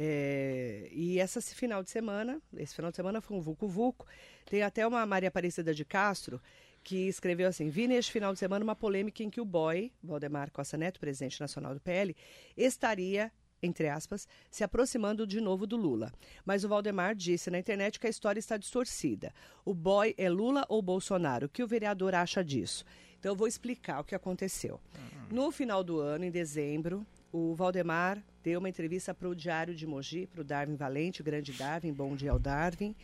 [0.00, 4.06] É, e essa esse final de semana, esse final de semana foi um Vucu Vucu.
[4.46, 6.40] Tem até uma Maria Aparecida de Castro
[6.84, 10.52] que escreveu assim: Vi neste final de semana uma polêmica em que o boy, Valdemar
[10.52, 12.14] Costa Neto, presidente nacional do PL,
[12.56, 16.12] estaria entre aspas, se aproximando de novo do Lula.
[16.44, 19.34] Mas o Valdemar disse na internet que a história está distorcida.
[19.64, 21.46] O boy é Lula ou Bolsonaro?
[21.46, 22.84] O que o vereador acha disso?
[23.18, 24.80] Então eu vou explicar o que aconteceu.
[25.28, 29.86] No final do ano, em dezembro, o Valdemar deu uma entrevista para o Diário de
[29.86, 32.94] Mogi, para o Darwin Valente, o grande Darwin, bom dia ao Darwin.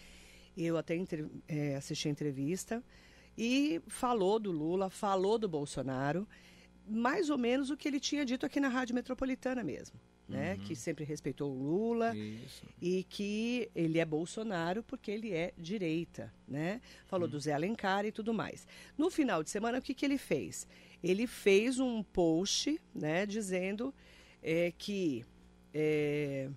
[0.56, 2.82] Eu até entre- eh, assisti a entrevista
[3.36, 6.26] e falou do Lula, falou do Bolsonaro,
[6.88, 10.58] mais ou menos o que ele tinha dito aqui na Rádio Metropolitana mesmo, né?
[10.64, 12.64] Que sempre respeitou o Lula Isso.
[12.80, 16.80] e que ele é Bolsonaro porque ele é direita, né?
[17.06, 18.66] Falou do Zé Alencar e tudo mais.
[18.96, 20.66] No final de semana, o que, que ele fez?
[21.02, 23.92] Ele fez um post, né, dizendo
[24.44, 25.24] eh, que
[25.72, 26.50] eh,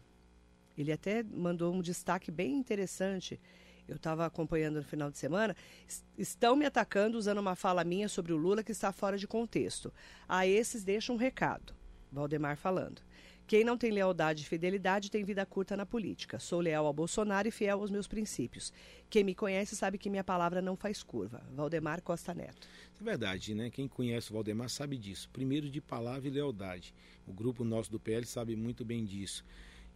[0.77, 3.39] ele até mandou um destaque bem interessante.
[3.87, 5.55] Eu estava acompanhando no final de semana.
[5.87, 9.25] "Es- Estão me atacando usando uma fala minha sobre o Lula que está fora de
[9.25, 9.93] contexto.
[10.27, 11.73] A esses deixa um recado.
[12.11, 13.01] Valdemar falando.
[13.47, 16.37] Quem não tem lealdade e fidelidade tem vida curta na política.
[16.37, 18.73] Sou leal ao Bolsonaro e fiel aos meus princípios.
[19.09, 21.41] Quem me conhece sabe que minha palavra não faz curva.
[21.55, 22.67] Valdemar Costa Neto.
[22.99, 23.69] É verdade, né?
[23.69, 25.29] Quem conhece o Valdemar sabe disso.
[25.31, 26.93] Primeiro de palavra e lealdade.
[27.25, 29.45] O grupo nosso do PL sabe muito bem disso.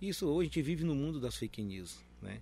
[0.02, 2.42] Isso hoje a gente vive no mundo das fake news, né?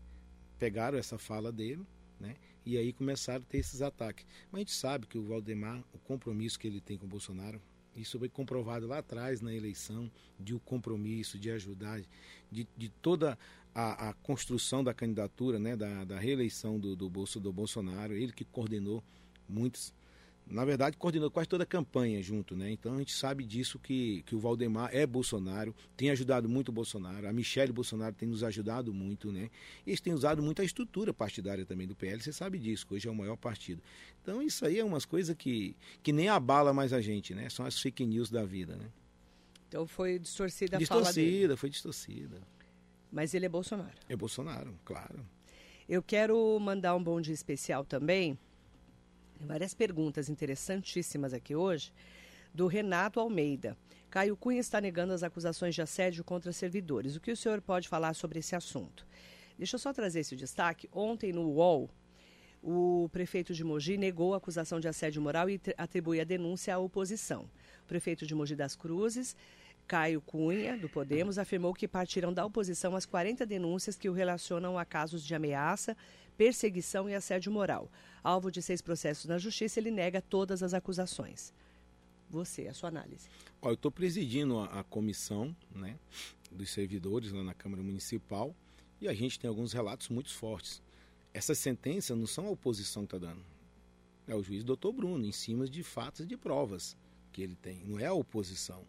[0.60, 1.88] Pegaram essa fala dele,
[2.19, 2.36] né?
[2.63, 4.28] E aí começaram a ter esses ataques.
[4.52, 7.60] Mas a gente sabe que o Valdemar, o compromisso que ele tem com o Bolsonaro,
[8.02, 10.10] isso foi comprovado lá atrás na eleição,
[10.40, 12.02] de o compromisso, de ajudar,
[12.52, 13.38] de, de toda
[13.74, 15.76] a, a construção da candidatura, né?
[15.76, 19.04] Da, da reeleição do, do, Bolso, do Bolsonaro, ele que coordenou
[19.48, 19.94] muitos
[20.50, 22.72] na verdade, coordenou quase toda a campanha junto, né?
[22.72, 26.72] Então a gente sabe disso que, que o Valdemar é Bolsonaro, tem ajudado muito o
[26.72, 29.50] Bolsonaro, a Michelle Bolsonaro tem nos ajudado muito, né?
[29.86, 32.96] E eles têm usado muito a estrutura partidária também do PL, você sabe disso, que
[32.96, 33.82] hoje é o maior partido.
[34.24, 37.48] Então isso aí é umas coisas que, que nem abala mais a gente, né?
[37.50, 38.90] São as fake news da vida, né?
[39.68, 41.28] Então foi distorcida a fala dele.
[41.28, 42.42] distorcida, foi distorcida.
[43.12, 43.98] Mas ele é Bolsonaro.
[44.08, 45.24] É Bolsonaro, claro.
[45.88, 48.38] Eu quero mandar um bom dia especial também.
[49.39, 51.93] Tem várias perguntas interessantíssimas aqui hoje.
[52.54, 53.78] Do Renato Almeida.
[54.10, 57.15] Caio Cunha está negando as acusações de assédio contra servidores.
[57.15, 59.08] O que o senhor pode falar sobre esse assunto?
[59.58, 60.89] Deixa eu só trazer esse destaque.
[60.91, 61.89] Ontem, no UOL,
[62.62, 66.75] o prefeito de Mogi negou a acusação de assédio moral e tri- atribui a denúncia
[66.75, 67.49] à oposição.
[67.84, 69.38] O prefeito de Mogi das Cruzes,
[69.88, 74.78] Caio Cunha, do Podemos, afirmou que partirão da oposição as 40 denúncias que o relacionam
[74.78, 75.95] a casos de ameaça,
[76.39, 77.91] perseguição e assédio moral.
[78.23, 81.54] Alvo de seis processos na justiça, ele nega todas as acusações.
[82.30, 83.28] você, a sua análise.
[83.62, 85.99] Ó, eu estou presidindo a, a, comissão né,
[86.49, 88.56] dos servidores lá na Câmara Municipal
[89.02, 90.82] e a gente tem alguns relatos muito fortes.
[91.34, 93.43] Essas sentenças não são a oposição que está dando.
[94.25, 96.95] É o juiz doutor Bruno, em cima de fatos e de provas
[97.34, 97.84] que ele tem.
[97.84, 98.86] Não é a oposição.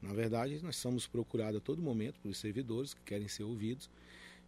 [0.00, 3.90] Na verdade, nós somos procurados a todo momento pelos servidores que querem ser ouvidos.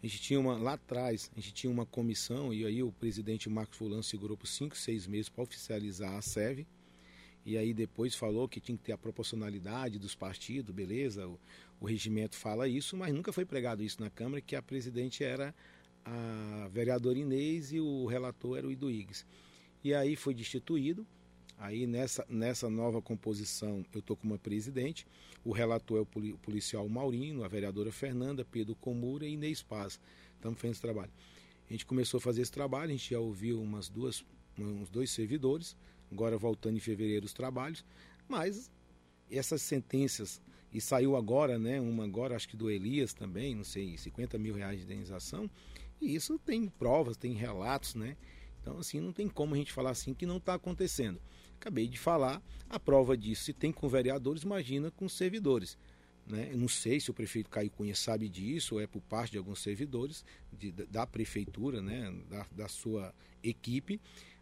[0.02, 3.48] A gente tinha uma, lá atrás, a gente tinha uma comissão, e aí o presidente
[3.48, 6.66] Marcos Fulano segurou por cinco, seis meses para oficializar a SEV.
[7.46, 11.38] E aí depois falou que tinha que ter a proporcionalidade dos partidos, beleza, o,
[11.80, 15.54] o regimento fala isso, mas nunca foi pregado isso na Câmara, que a presidente era
[16.04, 19.24] a vereadora Inês e o relator era o Iduígues.
[19.84, 21.06] E aí foi destituído,
[21.58, 25.06] Aí nessa, nessa nova composição eu estou como presidente,
[25.44, 30.00] o relator é o policial Maurino, a vereadora Fernanda, Pedro Comura e Inês Paz.
[30.34, 31.12] Estamos fazendo esse trabalho.
[31.68, 34.24] A gente começou a fazer esse trabalho, a gente já ouviu umas duas,
[34.58, 35.76] uns dois servidores,
[36.10, 37.84] agora voltando em fevereiro os trabalhos,
[38.28, 38.70] mas
[39.30, 43.96] essas sentenças, e saiu agora, né, uma agora acho que do Elias também, não sei,
[43.96, 45.48] 50 mil reais de indenização,
[46.00, 48.16] e isso tem provas, tem relatos, né?
[48.60, 51.20] Então, assim, não tem como a gente falar assim que não está acontecendo.
[51.62, 55.78] Acabei de falar, a prova disso, se tem com vereadores, imagina com servidores.
[56.26, 56.48] Né?
[56.50, 59.38] Eu não sei se o prefeito Caio Cunha sabe disso, ou é por parte de
[59.38, 62.12] alguns servidores de, da prefeitura, né?
[62.28, 64.00] da, da sua equipe.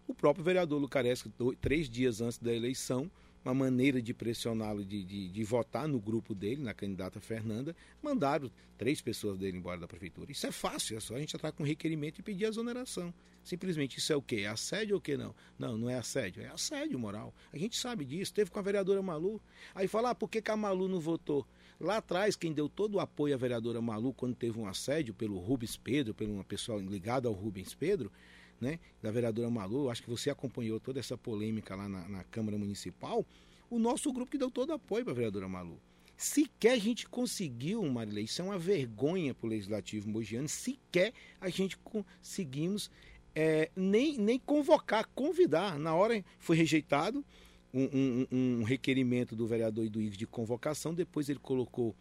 [0.08, 1.30] O próprio vereador Lucaresco,
[1.60, 3.10] três dias antes da eleição,
[3.44, 8.50] uma maneira de pressioná-lo de, de, de, votar no grupo dele, na candidata Fernanda, mandaram
[8.78, 10.32] três pessoas dele embora da prefeitura.
[10.32, 13.12] Isso é fácil, é só a gente entrar com requerimento e pedir a exoneração.
[13.42, 14.42] Simplesmente isso é o quê?
[14.42, 15.34] É assédio ou o quê não?
[15.58, 17.34] Não, não é assédio, é assédio moral.
[17.52, 19.40] A gente sabe disso, teve com a vereadora Malu.
[19.74, 21.46] Aí fala, ah, por que, que a Malu não votou?
[21.80, 25.38] Lá atrás, quem deu todo o apoio à vereadora Malu quando teve um assédio pelo
[25.38, 28.12] Rubens Pedro, pelo uma pessoa ligada ao Rubens Pedro,
[28.60, 32.58] né, da vereadora Malu, acho que você acompanhou toda essa polêmica lá na, na Câmara
[32.58, 33.24] Municipal,
[33.70, 35.80] o nosso grupo que deu todo o apoio para a vereadora Malu.
[36.16, 41.48] Sequer a gente conseguiu, Marilei, isso é uma vergonha para o Legislativo Mogiano, sequer a
[41.48, 42.90] gente conseguimos
[43.34, 45.78] é, nem, nem convocar, convidar.
[45.78, 47.24] Na hora foi rejeitado
[47.72, 51.94] um, um, um requerimento do vereador Iduígues de convocação, depois ele colocou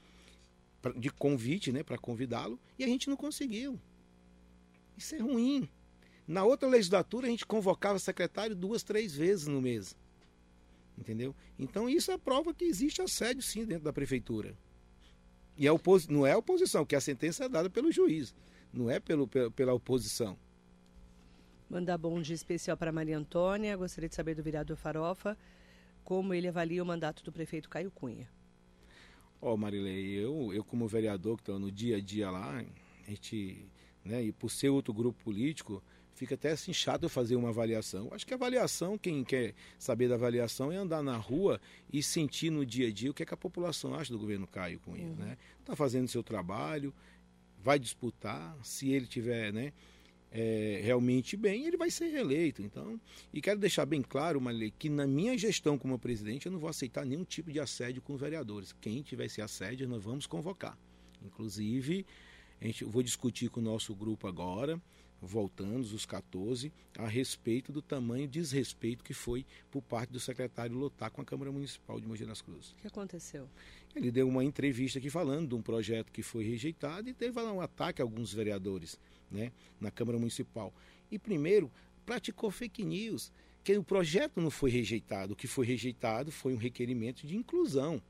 [0.96, 3.80] de convite né, para convidá-lo e a gente não conseguiu.
[4.98, 5.70] Isso é ruim.
[6.28, 9.96] Na outra legislatura a gente convocava secretário duas, três vezes no mês.
[10.98, 11.36] Entendeu?
[11.58, 14.58] Então isso é prova que existe assédio sim dentro da prefeitura.
[15.58, 16.08] E a opos...
[16.08, 18.34] não é a oposição, que a sentença é dada pelo juiz,
[18.72, 20.38] não é pelo, pela oposição.
[21.70, 23.78] Mandar bom dia especial para Maria Antônia.
[23.78, 25.38] Gostaria de saber do vereador Farofa
[26.04, 28.28] como ele avalia o mandato do prefeito Caio Cunha.
[29.40, 32.58] Ó, oh, Marilei, eu, eu como vereador que estou no dia a dia lá,
[33.06, 33.68] a gente,
[34.04, 35.84] né, e por ser outro grupo político,
[36.16, 38.10] fica até assim chato eu fazer uma avaliação.
[38.12, 41.62] Acho que a avaliação, quem quer saber da avaliação é andar na rua
[41.94, 44.48] e sentir no dia a dia o que, é que a população acha do governo
[44.48, 45.16] Caio Cunha, uhum.
[45.16, 45.38] né?
[45.64, 46.92] Tá fazendo seu trabalho,
[47.62, 49.72] vai disputar, se ele tiver, né,
[50.32, 52.62] é, realmente bem, ele vai ser reeleito.
[52.62, 53.00] Então,
[53.34, 56.70] e quero deixar bem claro, Marilei, que na minha gestão como presidente eu não vou
[56.70, 58.74] aceitar nenhum tipo de assédio com os vereadores.
[58.80, 60.78] Quem tiver esse assédio, nós vamos convocar.
[61.26, 62.06] Inclusive,
[62.62, 64.80] a gente, eu vou discutir com o nosso grupo agora,
[65.22, 71.12] voltando, os 14, a respeito do tamanho desrespeito que foi por parte do secretário Lotar
[71.12, 72.72] com a Câmara Municipal de Mogi das Cruzes.
[72.72, 73.48] O que aconteceu?
[73.96, 77.52] Ele deu uma entrevista aqui falando de um projeto que foi rejeitado e teve lá
[77.52, 80.74] um ataque a alguns vereadores né, na Câmara Municipal.
[81.12, 81.72] E primeiro,
[82.06, 83.32] praticou fake news,
[83.64, 88.02] que o projeto não foi rejeitado, o que foi rejeitado foi um requerimento de inclusão.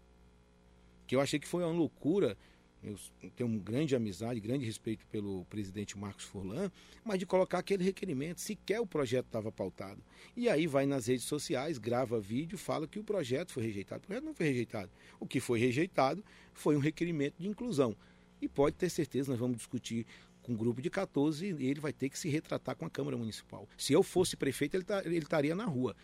[1.08, 2.38] Que eu achei que foi uma loucura.
[2.82, 2.96] Eu
[3.36, 6.72] tenho uma grande amizade, grande respeito pelo presidente Marcos Furlan,
[7.04, 10.02] mas de colocar aquele requerimento, sequer o projeto estava pautado.
[10.36, 14.04] E aí vai nas redes sociais, grava vídeo, fala que o projeto foi rejeitado.
[14.04, 14.92] O projeto não foi rejeitado.
[15.20, 17.96] O que foi rejeitado foi um requerimento de inclusão.
[18.42, 20.06] E pode ter certeza, nós vamos discutir
[20.42, 23.18] com um grupo de 14 e ele vai ter que se retratar com a Câmara
[23.18, 23.68] Municipal.
[23.78, 25.96] Se eu fosse prefeito, ele, tá, ele estaria na rua.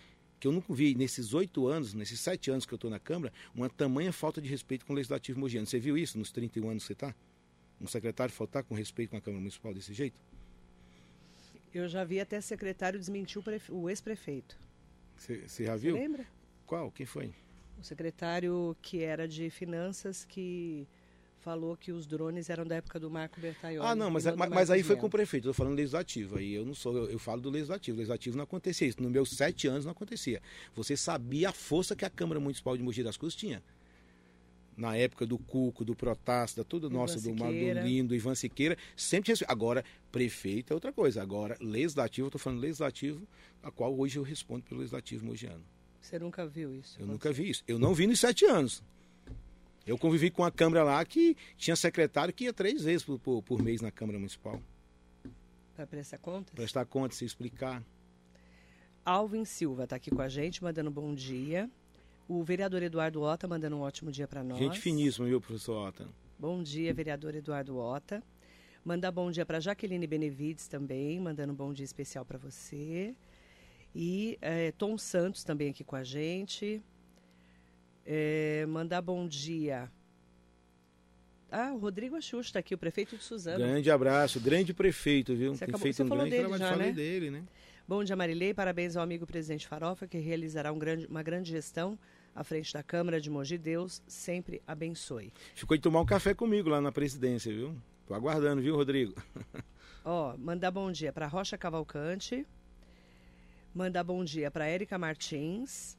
[0.45, 3.34] Que eu nunca vi nesses oito anos, nesses sete anos que eu estou na Câmara,
[3.55, 5.65] uma tamanha falta de respeito com o Legislativo Mogiano.
[5.65, 7.15] Você viu isso nos 31 anos que você está?
[7.81, 10.15] Um secretário faltar com respeito com a Câmara Municipal desse jeito?
[11.73, 14.55] Eu já vi até secretário desmentir o, o ex-prefeito.
[15.17, 15.95] Você já viu?
[15.95, 16.27] Você lembra?
[16.67, 16.91] Qual?
[16.91, 17.34] Quem foi?
[17.79, 20.88] O secretário que era de finanças que
[21.45, 23.88] falou que os drones eram da época do Marco Bertaioli.
[23.88, 26.55] Ah, não, mas, mas, mas aí foi com o prefeito, eu estou falando legislativo, aí
[26.55, 29.67] eu não sou, eu, eu falo do legislativo, legislativo não acontecia isso, nos meus sete
[29.67, 30.41] anos não acontecia.
[30.73, 33.62] Você sabia a força que a Câmara Municipal de Mogi das Cruzes tinha.
[34.75, 37.31] Na época do Cuco, do Protássio, da tudo nossa, do
[38.08, 39.47] do Ivan Siqueira, sempre tinha.
[39.47, 41.21] Agora, prefeito é outra coisa.
[41.21, 43.25] Agora, legislativo, eu estou falando legislativo,
[43.62, 45.63] a qual hoje eu respondo pelo legislativo mogiano.
[46.01, 46.99] Você nunca viu isso?
[46.99, 47.63] Eu nunca vi isso.
[47.67, 48.84] Eu não vi nos sete anos.
[49.86, 53.43] Eu convivi com a Câmara lá que tinha secretário que ia três vezes por, por,
[53.43, 54.60] por mês na Câmara Municipal.
[55.76, 56.54] Para prestar contas?
[56.56, 57.84] Prestar contas, se explicar.
[59.06, 61.69] Alvin Silva está aqui com a gente, mandando bom dia.
[62.28, 64.58] O vereador Eduardo Ota mandando um ótimo dia para nós.
[64.58, 66.10] Gente finíssima, viu, professor Ota?
[66.39, 68.24] Bom dia, vereador Eduardo Ota.
[68.84, 73.13] Mandar bom dia para Jaqueline Benevides também, mandando um bom dia especial para você.
[73.93, 76.82] E é, Tom Santos também aqui com a gente.
[78.05, 79.89] É, mandar bom dia.
[81.51, 83.59] Ah, o Rodrigo Axux está aqui, o prefeito de Suzano.
[83.59, 85.53] Grande abraço, grande prefeito, viu?
[85.53, 86.93] Você Tem acabou- feito você um falou grande dele trabalho, já, falei né?
[86.93, 87.43] dele, né?
[87.87, 88.53] Bom dia, Marilei.
[88.53, 91.97] Parabéns ao amigo presidente Farofa, que realizará um grande, uma grande gestão
[92.35, 93.57] à frente da Câmara de Mogi.
[93.57, 95.31] Deus sempre abençoe.
[95.53, 97.75] Ficou de tomar um café comigo lá na presidência, viu?
[98.07, 99.13] Tô aguardando, viu, Rodrigo?
[100.03, 102.45] Ó, mandar bom dia para Rocha Cavalcante.
[103.73, 105.97] Mandar bom dia para Érica Martins.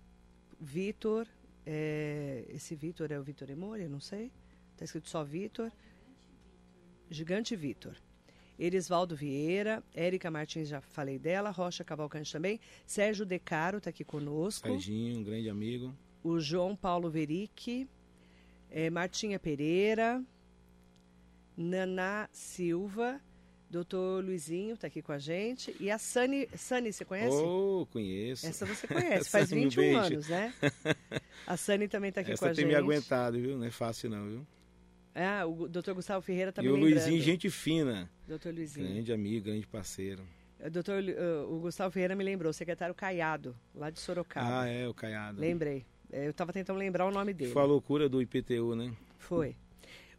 [0.61, 1.27] Vitor.
[1.67, 3.89] É, esse Vitor é o Vitor Emori?
[3.89, 4.31] Não sei.
[4.77, 5.71] Tá escrito só Vitor.
[7.11, 7.97] Gigante Vitor.
[8.59, 14.67] Erisvaldo Vieira, Érica Martins, já falei dela, Rocha Cavalcante também, Sérgio Decaro está aqui conosco,
[14.67, 15.95] Serginho, um grande amigo.
[16.25, 17.87] o João Paulo Veric,
[18.71, 20.25] eh, Martinha Pereira,
[21.55, 23.21] Naná Silva,
[23.71, 25.75] doutor Luizinho está aqui com a gente.
[25.81, 27.37] E a Sani, Sani, você conhece?
[27.37, 28.47] Oh, conheço.
[28.47, 29.99] Essa você conhece, faz Sani, um 21 beijo.
[29.99, 30.55] anos, né?
[31.47, 32.73] A Sani também está aqui Essa com a tem gente.
[32.73, 33.57] me aguentado, viu?
[33.57, 34.47] Não é fácil não, viu?
[35.15, 36.95] Ah, o doutor Gustavo Ferreira está e me o lembrando.
[36.95, 38.11] Luizinho, gente fina.
[38.29, 38.87] Doutor Luizinho.
[38.93, 40.23] Grande amigo, grande parceiro.
[40.65, 44.63] O doutor, uh, o Gustavo Ferreira me lembrou, o secretário Caiado, lá de Sorocaba.
[44.63, 45.41] Ah, é, o Caiado.
[45.41, 45.85] Lembrei.
[46.13, 47.53] É, Eu estava tentando lembrar o nome dele.
[47.53, 48.95] Foi a loucura do IPTU, né?
[49.19, 49.57] Foi.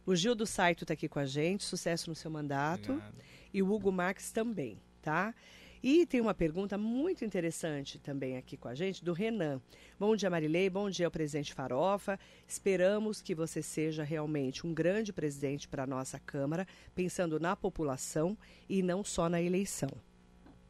[0.05, 2.93] O Gil do Saito está aqui com a gente, sucesso no seu mandato.
[2.93, 3.15] Obrigado.
[3.57, 5.33] E o Hugo Marques também, tá?
[5.81, 9.59] E tem uma pergunta muito interessante também aqui com a gente, do Renan.
[9.99, 10.69] Bom dia, Marilei.
[10.69, 12.19] Bom dia ao presidente Farofa.
[12.47, 18.37] Esperamos que você seja realmente um grande presidente para a nossa Câmara, pensando na população
[18.69, 19.89] e não só na eleição.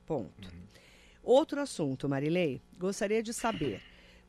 [0.06, 0.50] Ponto.
[1.22, 2.62] Outro assunto, Marilei.
[2.80, 3.82] Gostaria de saber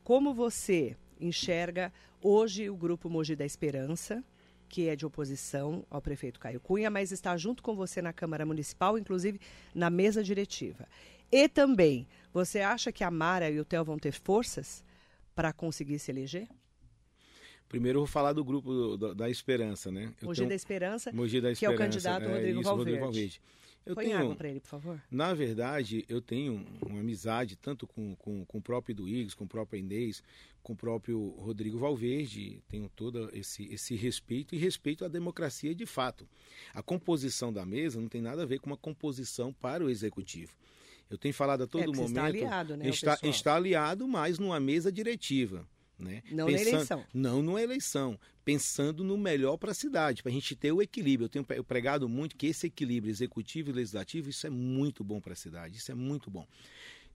[0.03, 4.21] como você enxerga hoje o Grupo Mogi da Esperança,
[4.69, 8.45] que é de oposição ao prefeito Caio Cunha, mas está junto com você na Câmara
[8.45, 9.41] Municipal, inclusive
[9.73, 10.87] na mesa diretiva.
[11.31, 14.83] E também, você acha que a Mara e o Theo vão ter forças
[15.35, 16.47] para conseguir se eleger?
[17.67, 20.11] Primeiro eu vou falar do grupo do- do- da Esperança, né?
[20.21, 22.99] Eu Mogi tenho- da Esperança, Mogi da que é o Esperança, candidato Rodrigo isso, Valverde.
[22.99, 23.41] Valverde.
[23.85, 25.01] Eu põe tenho, água para ele, por favor.
[25.09, 29.47] Na verdade, eu tenho uma amizade tanto com, com, com o próprio Duígues, com o
[29.47, 30.21] próprio Inês,
[30.61, 35.85] com o próprio Rodrigo Valverde, tenho todo esse, esse respeito e respeito à democracia de
[35.85, 36.27] fato.
[36.73, 40.53] A composição da mesa não tem nada a ver com uma composição para o executivo.
[41.09, 42.11] Eu tenho falado a todo É, você momento.
[42.11, 45.65] está aliado, né, está, está aliado, mas numa mesa diretiva.
[45.99, 46.23] Né?
[46.31, 47.05] Não na eleição.
[47.13, 48.19] Não numa eleição.
[48.45, 51.25] Pensando no melhor para a cidade, para a gente ter o equilíbrio.
[51.25, 55.19] Eu tenho pre- pregado muito que esse equilíbrio executivo e legislativo, isso é muito bom
[55.19, 55.77] para a cidade.
[55.77, 56.47] Isso é muito bom.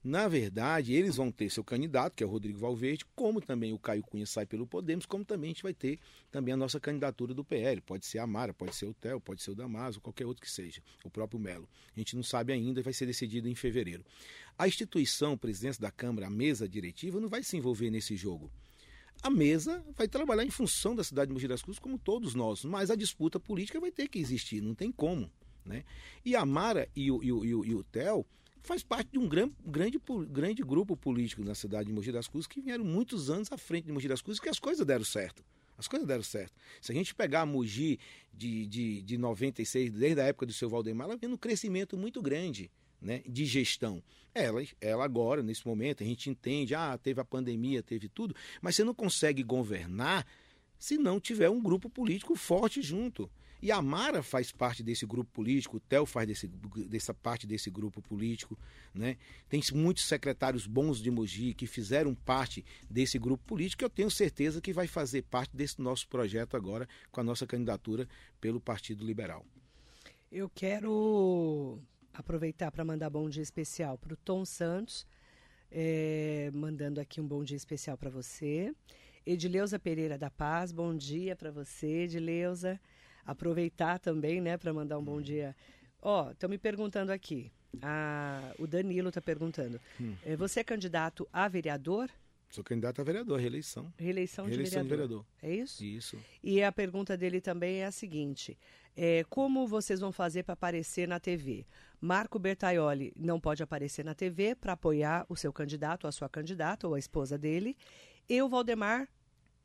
[0.03, 3.79] Na verdade, eles vão ter seu candidato, que é o Rodrigo Valverde, como também o
[3.79, 5.97] Caio Cunha sai pelo Podemos, como também a gente vai ter
[6.31, 7.81] também a nossa candidatura do PL.
[7.81, 10.51] Pode ser a Mara, pode ser o Theo, pode ser o Damaso, qualquer outro que
[10.51, 11.67] seja, o próprio Melo.
[11.95, 14.05] A gente não sabe ainda e vai ser decidido em fevereiro.
[14.55, 18.51] A instituição, presidência da Câmara, a mesa diretiva, não vai se envolver nesse jogo.
[19.21, 22.63] A mesa vai trabalhar em função da cidade de Mogi das Cruzes, como todos nós,
[22.63, 25.31] mas a disputa política vai ter que existir, não tem como.
[25.65, 25.83] Né?
[26.23, 28.23] E a Mara e o, e o, e o, e o Theo
[28.61, 32.27] faz parte de um gran, grande, pu- grande grupo político na cidade de Mogi das
[32.27, 35.03] Cruzes que vieram muitos anos à frente de Mogi das Cruzes que as coisas deram
[35.05, 35.43] certo.
[35.77, 36.53] As coisas deram certo.
[36.79, 37.99] Se a gente pegar a Mogi
[38.31, 42.21] de, de, de 96, desde a época do seu Valdemar, ela vem num crescimento muito
[42.21, 42.71] grande
[43.05, 44.03] né, de gestão.
[44.33, 48.75] Ela, ela agora, nesse momento, a gente entende, ah, teve a pandemia, teve tudo, mas
[48.75, 50.25] você não consegue governar
[50.77, 53.29] se não tiver um grupo político forte junto.
[53.61, 57.69] E a Mara faz parte desse grupo político, o Theo faz desse, dessa parte desse
[57.69, 58.57] grupo político.
[58.93, 59.17] Né?
[59.47, 64.11] Tem muitos secretários bons de Mogi que fizeram parte desse grupo político que eu tenho
[64.11, 68.07] certeza que vai fazer parte desse nosso projeto agora com a nossa candidatura
[68.41, 69.45] pelo Partido Liberal.
[70.31, 71.79] Eu quero
[72.17, 75.05] aproveitar para mandar bom dia especial para o Tom Santos,
[75.71, 78.73] é, mandando aqui um bom dia especial para você.
[79.25, 82.79] Edileuza Pereira da Paz, bom dia para você, Edileuza.
[83.25, 85.55] Aproveitar também, né, para mandar um bom dia.
[86.01, 87.51] Ó, estão me perguntando aqui.
[87.81, 89.81] a- o Danilo está perguntando.
[90.23, 92.09] é, você é candidato a vereador?
[92.49, 93.91] Sou candidato a vereador, reeleição.
[93.97, 95.25] Reeleição de Reeleição de vereador.
[95.41, 95.57] vereador.
[95.57, 95.83] É isso?
[95.83, 96.17] Isso.
[96.41, 98.57] E a pergunta dele também é a seguinte:
[98.95, 101.65] É, como vocês vão fazer para aparecer na TV?
[101.99, 106.87] Marco Bertaioli não pode aparecer na TV para apoiar o seu candidato, a sua candidata,
[106.87, 107.75] ou a esposa dele.
[108.29, 109.09] E o Valdemar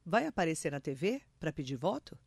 [0.05, 2.18] vai aparecer na TV para pedir voto?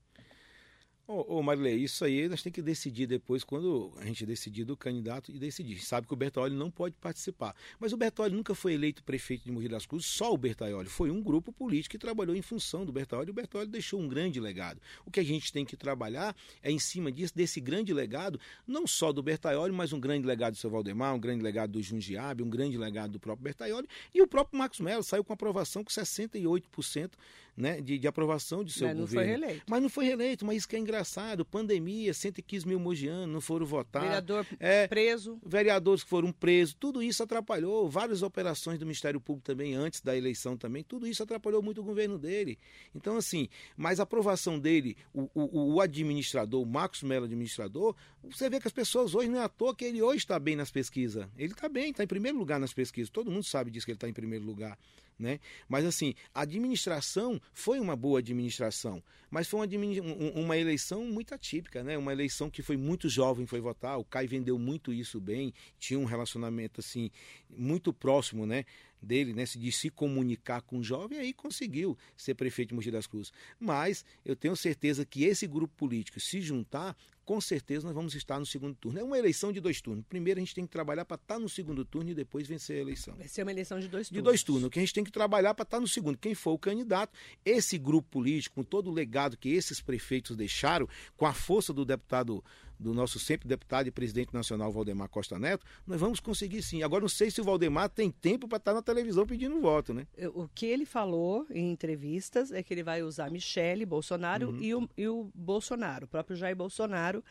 [1.05, 4.77] Ô, ô Marilei, isso aí nós temos que decidir depois, quando a gente decidir do
[4.77, 5.83] candidato e decidir.
[5.83, 7.53] Sabe que o Bertaioli não pode participar.
[7.77, 10.87] Mas o Bertaioli nunca foi eleito prefeito de Mogi das Cruzes, só o Bertaioli.
[10.87, 14.07] Foi um grupo político que trabalhou em função do Bertaioli e o Bertaioli deixou um
[14.07, 14.79] grande legado.
[15.05, 18.87] O que a gente tem que trabalhar é em cima disso, desse grande legado, não
[18.87, 22.43] só do Bertaioli, mas um grande legado do seu Valdemar, um grande legado do Jundiabe,
[22.43, 25.91] um grande legado do próprio Bertaioli e o próprio Marcos Melo saiu com aprovação com
[25.91, 27.11] 68%
[27.55, 29.21] né, de, de aprovação de seu Mas não governo.
[29.21, 29.65] foi reeleito.
[29.69, 31.45] Mas não foi reeleito, mas isso que é engraçado.
[31.45, 34.01] Pandemia, 115 mil mogianos não foram votar.
[34.03, 35.39] Vereador É, preso.
[35.45, 37.87] vereadores que foram presos, tudo isso atrapalhou.
[37.89, 41.83] Várias operações do Ministério Público também, antes da eleição também, tudo isso atrapalhou muito o
[41.83, 42.57] governo dele.
[42.95, 43.47] Então, assim,
[43.77, 48.67] mas a aprovação dele, o, o, o administrador, o Marcos Mello, administrador, você vê que
[48.67, 51.27] as pessoas hoje não é à toa que ele hoje está bem nas pesquisas.
[51.37, 53.09] Ele está bem, está em primeiro lugar nas pesquisas.
[53.09, 54.77] Todo mundo sabe disso que ele está em primeiro lugar.
[55.17, 55.39] Né?
[55.69, 61.33] Mas assim, a administração foi uma boa administração, mas foi uma, um- uma eleição muito
[61.33, 61.97] atípica, né?
[61.97, 65.99] Uma eleição que foi muito jovem foi votar, o Caio vendeu muito isso bem, tinha
[65.99, 67.09] um relacionamento assim
[67.49, 68.65] muito próximo, né?
[69.05, 73.05] dele, né, de se comunicar com o jovem, aí conseguiu ser prefeito de Mogi das
[73.05, 73.33] Cruzes.
[73.59, 76.95] Mas eu tenho certeza que esse grupo político se juntar,
[77.25, 78.99] com certeza nós vamos estar no segundo turno.
[78.99, 80.03] É uma eleição de dois turnos.
[80.07, 82.81] Primeiro a gente tem que trabalhar para estar no segundo turno e depois vencer a
[82.81, 83.15] eleição.
[83.15, 84.23] Vai ser uma eleição de dois De turnos.
[84.25, 84.69] dois turnos.
[84.69, 86.17] Que a gente tem que trabalhar para estar no segundo.
[86.17, 87.13] Quem for o candidato,
[87.45, 91.85] esse grupo político, com todo o legado que esses prefeitos deixaram, com a força do
[91.85, 92.43] deputado,
[92.83, 96.83] do nosso sempre deputado e presidente nacional Valdemar Costa Neto, nós vamos conseguir sim.
[96.83, 100.05] Agora não sei se o Valdemar tem tempo para estar na televisão pedindo voto, né?
[100.35, 104.59] O que ele falou em entrevistas é que ele vai usar Michele Bolsonaro Uhum.
[104.61, 107.23] e, o, e o Bolsonaro, o próprio Jair Bolsonaro,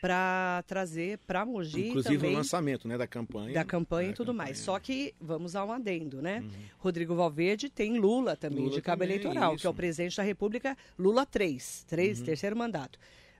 [0.00, 3.52] para trazer para Mogi Inclusive também o lançamento né, da campanha.
[3.52, 4.46] da campanha Da e tudo campanha.
[4.46, 4.58] mais.
[4.58, 6.44] Só que vamos a um adendo, né?
[6.78, 9.76] Rodrigo Valverde tem Lula também Lula de cabo também, eleitoral, que é o isso.
[9.76, 12.24] presidente da República, Lula 3, três, Uhum.
[12.26, 12.98] terceiro mandato.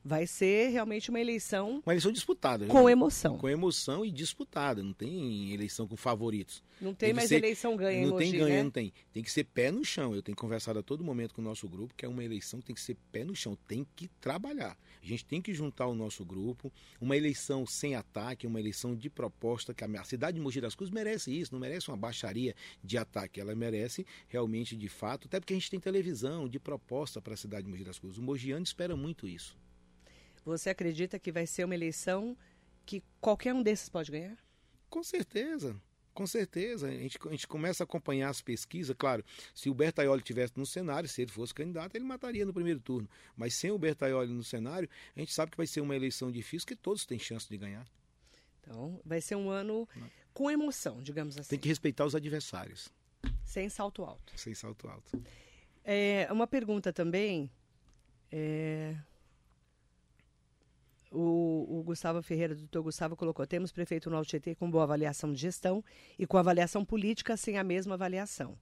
[0.08, 2.64] Vai ser realmente uma eleição Uma eleição disputada.
[2.64, 2.72] viu?
[2.72, 3.36] com emoção.
[3.36, 4.82] Com emoção e disputada.
[4.82, 6.62] Não tem eleição com favoritos.
[6.80, 8.62] Não tem que mais ser- eleição ganha Não tem Mogi, ganha, né?
[8.62, 8.90] não tem.
[9.12, 10.14] Tem que ser pé no chão.
[10.14, 12.66] Eu tenho conversado a todo momento com o nosso grupo que é uma eleição que
[12.66, 13.54] tem que ser pé no chão.
[13.68, 14.78] Tem que trabalhar.
[15.02, 16.72] A gente tem que juntar o nosso grupo.
[16.98, 19.74] Uma eleição sem ataque, uma eleição de proposta.
[19.74, 21.52] que A cidade de Mogi das Cruzes merece isso.
[21.52, 23.40] Não merece uma baixaria de ataque.
[23.40, 27.36] Ela merece realmente, de fato, até porque a gente tem televisão de proposta para a
[27.36, 28.16] cidade de Mogi das Cruzes.
[28.18, 29.54] O mogiano espera muito isso.
[30.48, 32.34] Você acredita que vai ser uma eleição
[32.86, 34.34] que qualquer um desses pode ganhar?
[34.88, 35.76] Com certeza.
[36.14, 38.96] Com certeza, a gente, a gente começa a acompanhar as pesquisas.
[38.98, 39.22] Claro,
[39.54, 43.08] se o Bertaioli tivesse no cenário, se ele fosse candidato, ele mataria no primeiro turno.
[43.36, 46.66] Mas sem o Bertaioli no cenário, a gente sabe que vai ser uma eleição difícil,
[46.66, 47.86] que todos têm chance de ganhar.
[48.62, 49.86] Então, vai ser um ano
[50.32, 52.88] com emoção, digamos assim, Tem que respeitar os adversários,
[53.44, 54.32] sem salto alto.
[54.34, 55.22] sem salto alto.
[55.84, 57.50] É, uma pergunta também.
[58.32, 58.96] é,
[61.10, 65.32] O, o Gustavo Ferreira, do doutor Gustavo, colocou: temos prefeito no Altetê com boa avaliação
[65.32, 65.82] de gestão
[66.18, 68.58] e com avaliação política sem a mesma avaliação.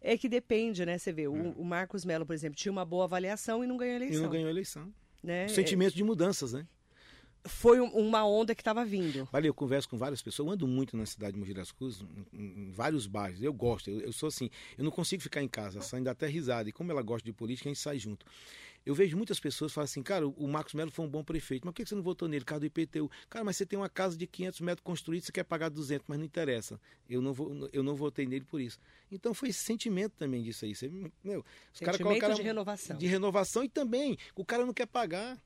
[0.00, 0.96] É que depende, né?
[0.98, 3.94] Você vê, o, o Marcos Melo, por exemplo, tinha uma boa avaliação e não ganhou
[3.94, 4.22] a E eleição.
[4.22, 4.92] não ganhou eleição.
[5.22, 5.46] né?
[5.46, 6.66] O sentimento de mudanças, né?
[7.44, 9.28] É, foi um- uma onda que estava vindo.
[9.32, 12.04] Olha, eu converso com várias pessoas, eu ando muito na cidade de Mogi das Cruzes,
[12.32, 15.48] em, em- vários bairros, eu gosto, eu, eu sou assim, eu não consigo ficar em
[15.48, 18.26] casa, saindo até risada, e como ela gosta de política, a gente sai junto.
[18.88, 21.74] Eu vejo muitas pessoas falam assim, cara, o Marcos Melo foi um bom prefeito, mas
[21.74, 23.10] por que você não votou nele, por causa do IPTU?
[23.28, 26.18] Cara, mas você tem uma casa de 500 metros construída, você quer pagar 200, mas
[26.18, 26.80] não interessa.
[27.06, 28.78] Eu não, vou, eu não votei nele por isso.
[29.12, 30.74] Então foi esse sentimento também disso aí.
[30.74, 32.96] Você, meu, os caras Sentimento colocaram de renovação.
[32.96, 35.36] de renovação e também o cara não quer pagar.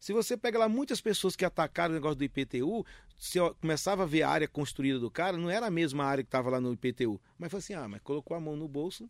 [0.00, 2.84] Se você pega lá muitas pessoas que atacaram o negócio do IPTU,
[3.16, 6.28] se começava a ver a área construída do cara, não era a mesma área que
[6.28, 7.20] estava lá no IPTU.
[7.38, 9.08] Mas falou assim: ah, mas colocou a mão no bolso.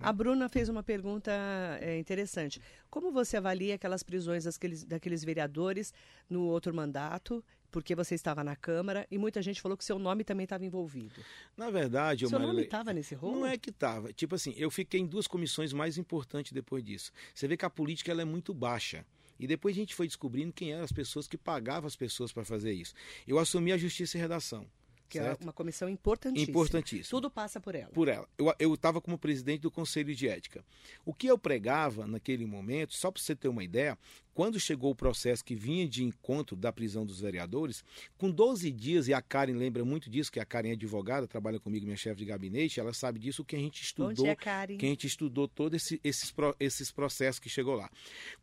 [0.00, 1.32] A Bruna fez uma pergunta
[1.80, 2.60] é, interessante.
[2.88, 5.92] Como você avalia aquelas prisões daqueles, daqueles vereadores
[6.30, 7.44] no outro mandato?
[7.70, 11.20] Porque você estava na Câmara e muita gente falou que seu nome também estava envolvido.
[11.56, 13.40] Na verdade, seu eu nome estava nesse rolo?
[13.40, 14.12] Não é que estava.
[14.12, 17.12] Tipo assim, eu fiquei em duas comissões mais importantes depois disso.
[17.34, 19.04] Você vê que a política ela é muito baixa.
[19.38, 22.44] E depois a gente foi descobrindo quem eram as pessoas que pagavam as pessoas para
[22.44, 22.94] fazer isso.
[23.26, 24.66] Eu assumi a Justiça e Redação.
[25.08, 25.42] Que é certo?
[25.42, 26.50] uma comissão importantíssima.
[26.50, 27.10] Importantíssima.
[27.10, 27.90] Tudo passa por ela.
[27.90, 28.28] Por ela.
[28.58, 30.64] Eu estava como presidente do Conselho de Ética.
[31.04, 33.96] O que eu pregava naquele momento, só para você ter uma ideia,
[34.34, 37.82] quando chegou o processo que vinha de encontro da prisão dos vereadores,
[38.16, 41.58] com 12 dias, e a Karen lembra muito disso, que a Karen é advogada, trabalha
[41.58, 44.14] comigo, minha chefe de gabinete, ela sabe disso, que a gente estudou.
[44.14, 44.76] Bom dia, Karen.
[44.76, 47.90] Que a gente estudou todos esse, esses, esses processos que chegou lá.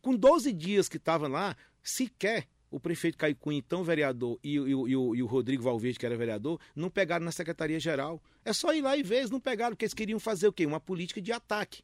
[0.02, 4.58] Com 12 dias que estava lá, sequer o prefeito Caio Cunha, então vereador, e, e,
[4.58, 8.22] e, o, e, o, Rodrigo Valverde, que era vereador, não pegaram na Secretaria-Geral.
[8.44, 10.66] É só ir lá e ver, eles não pegaram, porque eles queriam fazer o quê?
[10.66, 11.82] Uma política de ataque,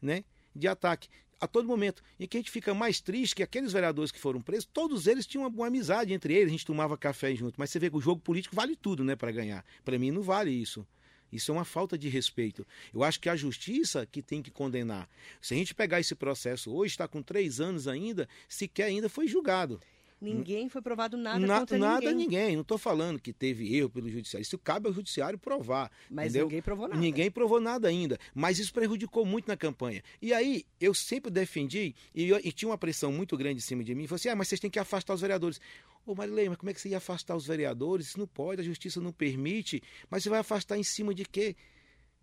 [0.00, 0.24] né?
[0.54, 1.08] De ataque
[1.42, 2.02] a todo momento.
[2.20, 5.26] E que a gente fica mais triste que aqueles vereadores que foram presos, todos eles
[5.26, 7.56] tinham uma boa amizade entre eles, a gente tomava café junto.
[7.58, 9.64] Mas você vê que o jogo político vale tudo, né, para ganhar.
[9.84, 10.86] Para mim não vale isso.
[11.32, 12.64] Isso é uma falta de respeito.
[12.94, 15.08] Eu acho que a justiça que tem que condenar.
[15.40, 19.26] Se a gente pegar esse processo hoje, está com três anos ainda, sequer ainda foi
[19.26, 19.80] julgado.
[20.22, 22.14] Ninguém foi provado nada Na, contra nada ninguém.
[22.14, 22.54] ninguém.
[22.54, 24.42] Não estou falando que teve erro pelo judiciário.
[24.42, 25.90] Isso cabe ao judiciário provar.
[26.08, 26.46] Mas entendeu?
[26.46, 27.00] ninguém provou nada.
[27.00, 28.18] Ninguém provou nada ainda.
[28.34, 30.02] Mas isso prejudicou muito na campanha.
[30.20, 33.82] E aí, eu sempre defendi, e, eu, e tinha uma pressão muito grande em cima
[33.82, 34.06] de mim.
[34.06, 35.60] Falei assim: ah, mas vocês têm que afastar os vereadores.
[36.06, 38.08] Ô, Marilei, mas como é que você ia afastar os vereadores?
[38.08, 39.82] Isso não pode, a justiça não permite.
[40.08, 41.56] Mas você vai afastar em cima de quê?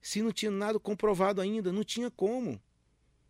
[0.01, 2.61] Se não tinha nada comprovado ainda, não tinha como.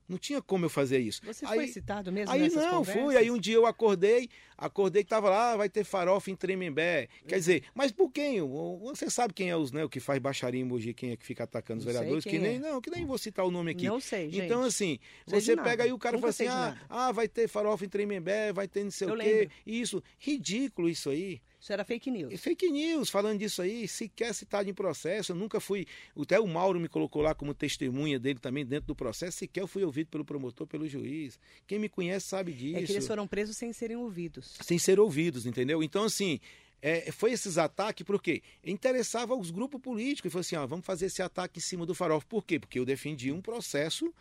[0.10, 1.22] Não tinha como eu fazer isso.
[1.24, 3.04] Você aí, foi citado mesmo Aí nessas não, conversas?
[3.04, 3.16] fui.
[3.16, 7.08] Aí um dia eu acordei, acordei que tava lá, ah, vai ter farofa em Tremembé.
[7.28, 8.42] Quer dizer, mas por quem?
[8.82, 11.24] Você sabe quem é os, né, o que faz baixaria em Mogi, quem é que
[11.26, 12.24] fica atacando os Não vereadores?
[12.24, 12.60] Que nem, é.
[12.60, 13.86] não, que nem vou citar o nome aqui.
[13.86, 14.46] Não sei, gente.
[14.46, 14.98] Então, assim,
[15.28, 17.86] Sei você pega aí o cara e Nunca fala assim: ah, ah, vai ter farofa
[17.86, 19.24] em Tremembé, vai ter não sei Eu o quê.
[19.24, 19.52] lembro.
[19.66, 20.04] Isso.
[20.18, 21.40] Ridículo isso aí.
[21.60, 22.34] Isso era fake news.
[22.34, 25.34] E fake news falando disso aí, sequer citado em processo.
[25.34, 25.86] Eu nunca fui.
[26.18, 29.38] Até o Mauro me colocou lá como testemunha dele também dentro do processo.
[29.38, 31.38] Sequer eu fui ouvido pelo promotor, pelo juiz.
[31.68, 32.78] Quem me conhece sabe disso.
[32.78, 34.58] É que eles foram presos sem serem ouvidos.
[34.62, 35.84] Sem ser ouvidos, entendeu?
[35.84, 36.40] Então, assim.
[36.82, 41.08] é, foi esses ataques porque interessava aos grupos políticos e falou assim: ó, vamos fazer
[41.08, 42.22] esse ataque em cima do farol.
[42.22, 42.60] Por quê?
[42.60, 44.14] Porque eu defendi um processo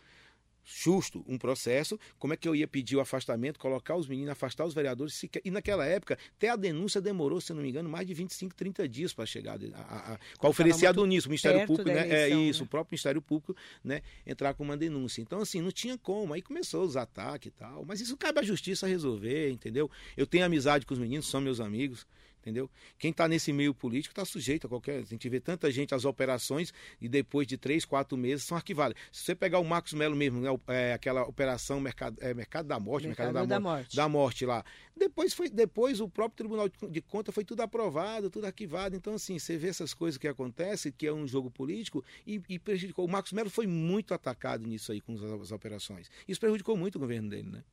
[0.65, 1.99] justo, um processo.
[2.17, 5.21] Como é que eu ia pedir o afastamento, colocar os meninos, afastar os vereadores?
[5.43, 8.87] E naquela época, até a denúncia demorou, se não me engano, mais de 25, 30
[8.87, 11.27] dias para chegar a, a, a, para oferecer a denúncia.
[11.27, 12.07] O Ministério Público, né?
[12.07, 12.65] É eleição, isso, né?
[12.65, 14.01] o próprio Ministério Público, né?
[14.25, 15.21] Entrar com uma denúncia.
[15.21, 16.33] Então, assim, não tinha como.
[16.33, 17.85] Aí começou os ataques e tal.
[17.85, 19.89] Mas isso cabe à justiça resolver, entendeu?
[20.15, 22.05] Eu tenho amizade com os meninos, são meus amigos.
[22.41, 22.69] Entendeu?
[22.97, 24.99] Quem está nesse meio político está sujeito a qualquer.
[24.99, 28.97] A gente vê tanta gente, as operações, e depois de três, quatro meses são arquivadas.
[29.11, 32.79] Se você pegar o Marcos Melo mesmo, né, é, aquela operação Mercado, é, mercado da
[32.79, 33.95] Morte, Mercado Mercado da Morte, Morte.
[33.97, 34.63] da Morte lá.
[34.97, 38.95] Depois, foi, depois o próprio Tribunal de- de Contas foi tudo aprovado, tudo arquivado.
[38.95, 42.57] Então, assim, você vê essas coisas que acontecem, que é um jogo político, e, e
[42.57, 43.05] prejudicou.
[43.05, 46.09] O Marcos Melo foi muito atacado nisso aí com as, as operações.
[46.27, 47.63] Isso prejudicou muito o governo dele, né?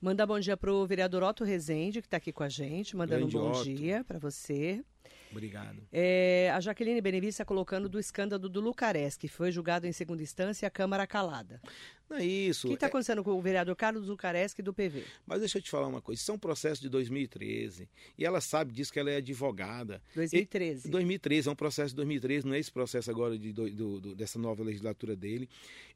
[0.00, 3.36] Mandar bom dia pro vereador Otto Rezende, que está aqui com a gente, mandando Grande
[3.36, 3.64] um bom Otto.
[3.64, 4.84] dia para você.
[5.30, 5.82] Obrigado.
[5.92, 10.22] É, a Jaqueline Benevides está colocando do escândalo do Lucares, que foi julgado em segunda
[10.22, 11.60] instância e a Câmara calada.
[12.08, 12.68] Não é isso.
[12.68, 15.02] O que está é- acontecendo com o vereador Carlos Lucareschi do PV?
[15.26, 16.20] Mas deixa eu te falar uma coisa.
[16.22, 17.88] Isso é um processo de 2013.
[18.16, 20.00] E ela sabe disso que ela é advogada.
[20.14, 20.86] 2013.
[20.86, 24.00] E- 2013, é um processo de 2013, não é esse processo agora de, do- do-
[24.00, 25.48] do- dessa nova legislatura dele.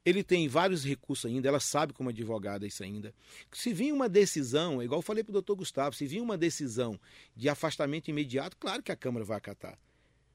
[0.05, 3.13] Ele tem vários recursos ainda, ela sabe como advogada isso ainda.
[3.49, 6.37] Se vir uma decisão, é igual eu falei para o doutor Gustavo, se vir uma
[6.37, 6.99] decisão
[7.37, 9.77] de afastamento imediato, claro que a Câmara vai acatar.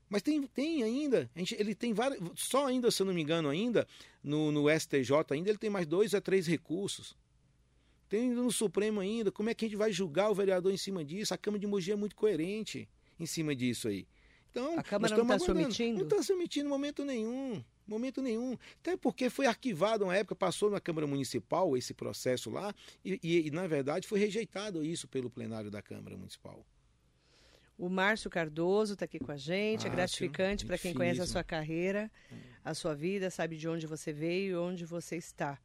[0.09, 3.23] Mas tem, tem ainda, a gente- ele tem vários, só ainda, se eu não me
[3.23, 3.87] engano, ainda,
[4.23, 7.17] no, no STJ ainda, ele tem mais dois a três recursos.
[8.09, 9.33] Tem no Supremo ainda.
[9.33, 11.35] Como é que a gente vai julgar o vereador em cima disso?
[11.35, 12.89] A Câmara de Mogi é muito coerente
[13.19, 14.07] em cima disso aí.
[14.51, 15.99] Então, A Câmara não estamos tá se omitindo?
[15.99, 17.64] Não está se omitindo em momento nenhum.
[17.87, 18.57] Momento nenhum.
[18.81, 22.73] Até porque foi arquivado uma época, passou na Câmara Municipal esse processo lá,
[23.05, 26.64] e, e, e, na verdade foi rejeitado isso pelo plenário da Câmara Municipal.
[27.79, 29.87] O Márcio Cardoso está aqui com a gente.
[29.87, 32.11] é Márcio, gratificante para quem conhece a sua carreira,
[32.64, 35.59] a sua vida, sabe de onde você veio e onde você está.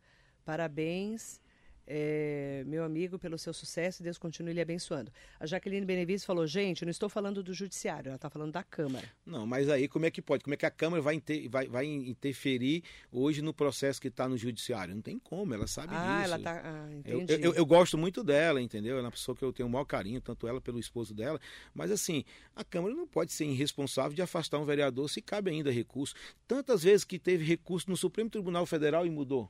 [0.43, 1.39] Parabéns,
[1.87, 4.01] é, meu amigo, pelo seu sucesso.
[4.03, 5.11] Deus continue lhe abençoando.
[5.39, 8.63] A Jaqueline Benevides falou: gente, eu não estou falando do judiciário, ela está falando da
[8.63, 9.07] Câmara.
[9.25, 10.43] Não, mas aí como é que pode?
[10.43, 14.27] Como é que a Câmara vai, inter- vai- vai interferir hoje no processo que está
[14.27, 14.93] no Judiciário?
[14.95, 16.25] Não tem como, ela sabe ah, disso.
[16.25, 16.61] ela está.
[16.63, 17.43] Ah, Eu, entendi.
[17.43, 18.93] eu, eu gosto muito dela, entendeu?
[18.93, 21.39] Ela é uma pessoa que eu tenho o maior carinho, tanto ela pelo esposo dela.
[21.73, 22.23] Mas assim,
[22.55, 26.13] a Câmara não pode ser irresponsável de afastar um vereador se cabe ainda recurso.
[26.47, 29.49] Tantas vezes que teve recurso no Supremo Tribunal Federal e mudou,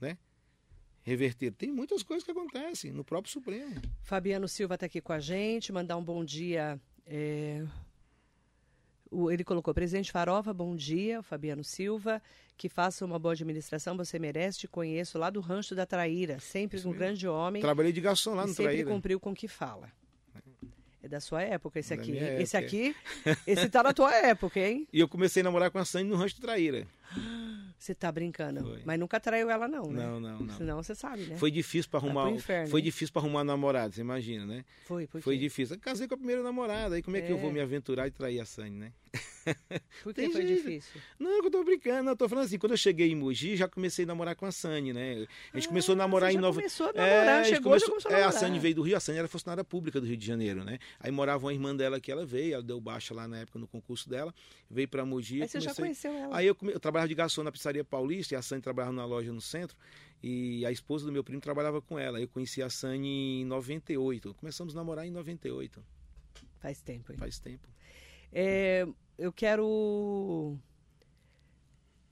[0.00, 0.16] né?
[1.06, 1.52] Reverter.
[1.52, 3.80] Tem muitas coisas que acontecem no próprio Supremo.
[4.02, 6.80] Fabiano Silva está aqui com a gente, mandar um bom dia.
[7.06, 7.64] é,
[9.08, 12.20] o- ele colocou, presidente Farofa, bom dia, Fabiano Silva,
[12.56, 16.78] que faça uma boa administração, você merece, te conheço lá do Rancho da Traíra, sempre
[16.78, 16.98] Isso um mesmo.
[17.04, 18.90] grande homem Trabalhei de garçom lá e no sempre Traíra.
[18.90, 19.88] cumpriu com o que fala.
[21.00, 22.10] É da sua época esse Da aqui.
[22.16, 22.96] Esse época, aqui,
[23.46, 24.88] esse tá na tua época, hein?
[24.92, 26.84] E eu comecei a namorar com a Sandy no Rancho do Traíra.
[27.78, 28.60] Você tá brincando.
[28.64, 28.82] Foi.
[28.84, 30.04] Mas nunca traiu ela, não, né?
[30.06, 30.56] Não, não, não.
[30.56, 31.36] Senão você sabe, né?
[31.36, 32.84] Foi difícil para arrumar, um- inferno, foi hein?
[32.84, 34.64] difícil para arrumar namorado, você imagina, né?
[34.86, 35.40] Foi, Foi quê?
[35.42, 35.76] difícil.
[35.76, 37.40] Eu casei com a primeira namorada, aí como é, que eu É.
[37.40, 38.92] vou me aventurar e trair a Sandy, né?
[40.02, 40.62] Por que Tem foi jeito.
[40.64, 41.00] difícil?
[41.18, 44.04] Não, eu tô brincando, eu tô falando assim, quando eu cheguei em Mogi, já comecei
[44.04, 45.26] a namorar com a Sandy, né?
[45.52, 46.58] A gente começou a namorar Ah, você em nova...
[46.60, 48.40] começou a namorar, a gente chegou, já começou a É, a namorar.
[48.40, 50.78] Sandy veio do Rio, a Sandy era funcionária pública do Rio de Janeiro, né?
[51.00, 53.66] Aí morava uma irmã dela que ela veio, ela deu baixa lá na época no
[53.66, 54.34] concurso dela,
[54.70, 55.42] veio pra Mogi.
[55.42, 56.36] Aí você já conheceu ela.
[56.36, 59.06] Aí eu, come- eu trabalhava de garçom na pizzaria paulista e a Sandy trabalhava numa
[59.06, 59.76] loja no centro.
[60.22, 62.18] E a esposa do meu primo trabalhava com ela.
[62.20, 64.34] Eu conheci a Sandy em 98.
[64.34, 65.84] Começamos a namorar em 98.
[66.58, 67.18] Faz tempo, hein?
[67.18, 67.68] Faz tempo.
[68.32, 68.86] É,
[69.18, 70.58] eu quero.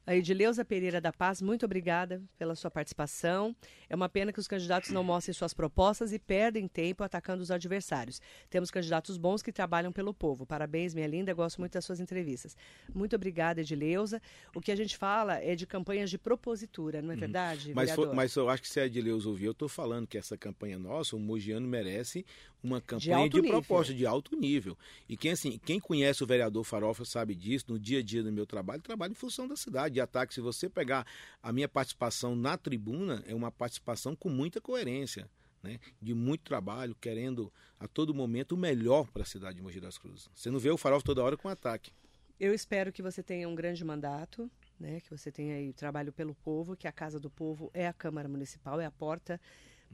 [0.06, 3.56] A Edileuza Pereira da Paz, muito obrigada pela sua participação.
[3.88, 7.50] É uma pena que os candidatos não mostrem suas propostas e perdem tempo atacando os
[7.50, 8.20] adversários.
[8.50, 10.44] Temos candidatos bons que trabalham pelo povo.
[10.44, 12.54] Parabéns, minha linda, gosto muito das suas entrevistas.
[12.94, 14.20] Muito obrigada, Edileuza.
[14.54, 17.74] O que a gente fala é de campanhas de propositura, não é verdade, Uhum.
[17.74, 20.78] Mas, mas eu acho que se a Edileus ouvir, eu estou falando que essa campanha
[20.78, 22.24] nossa, o Mogiano merece
[22.62, 23.60] uma campanha de, nível.
[23.60, 24.76] proposta de alto nível.
[25.08, 28.32] E quem assim, quem conhece o vereador Farofa sabe disso, no dia a dia do
[28.32, 30.34] meu trabalho, trabalho em função da cidade, de ataque.
[30.34, 31.06] Se você pegar
[31.42, 35.28] a minha participação na tribuna, é uma participação com muita coerência.
[35.62, 39.80] Né, de muito trabalho, querendo a todo momento o melhor para a cidade de Mogi
[39.80, 40.28] das Cruzes.
[40.34, 41.90] Você não vê o Farofa toda hora com ataque.
[42.38, 45.00] Eu espero que você tenha um grande mandato, né?
[45.00, 48.28] Que você tenha aí trabalho pelo povo, que a Casa do Povo é a Câmara
[48.28, 49.40] Municipal, é a porta,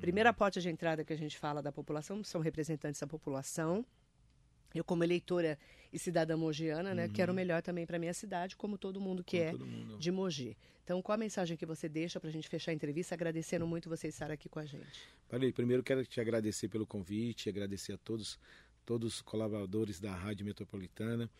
[0.00, 3.86] primeira porta de entrada que a gente fala da população, são representantes da população.
[4.74, 5.58] Eu, como eleitora
[5.92, 9.38] e cidadã mogiana, né, quero o melhor também para minha cidade, como todo mundo que
[9.38, 9.98] com é mundo.
[9.98, 10.56] de Mogi.
[10.84, 13.88] Então, qual a mensagem que você deixa para a gente fechar a entrevista, agradecendo muito
[13.88, 15.00] você estar aqui com a gente?
[15.30, 15.52] Valeu.
[15.52, 18.38] Primeiro quero te agradecer pelo convite, agradecer a todos,
[18.84, 21.30] todos os colaboradores da Rádio Metropolitana.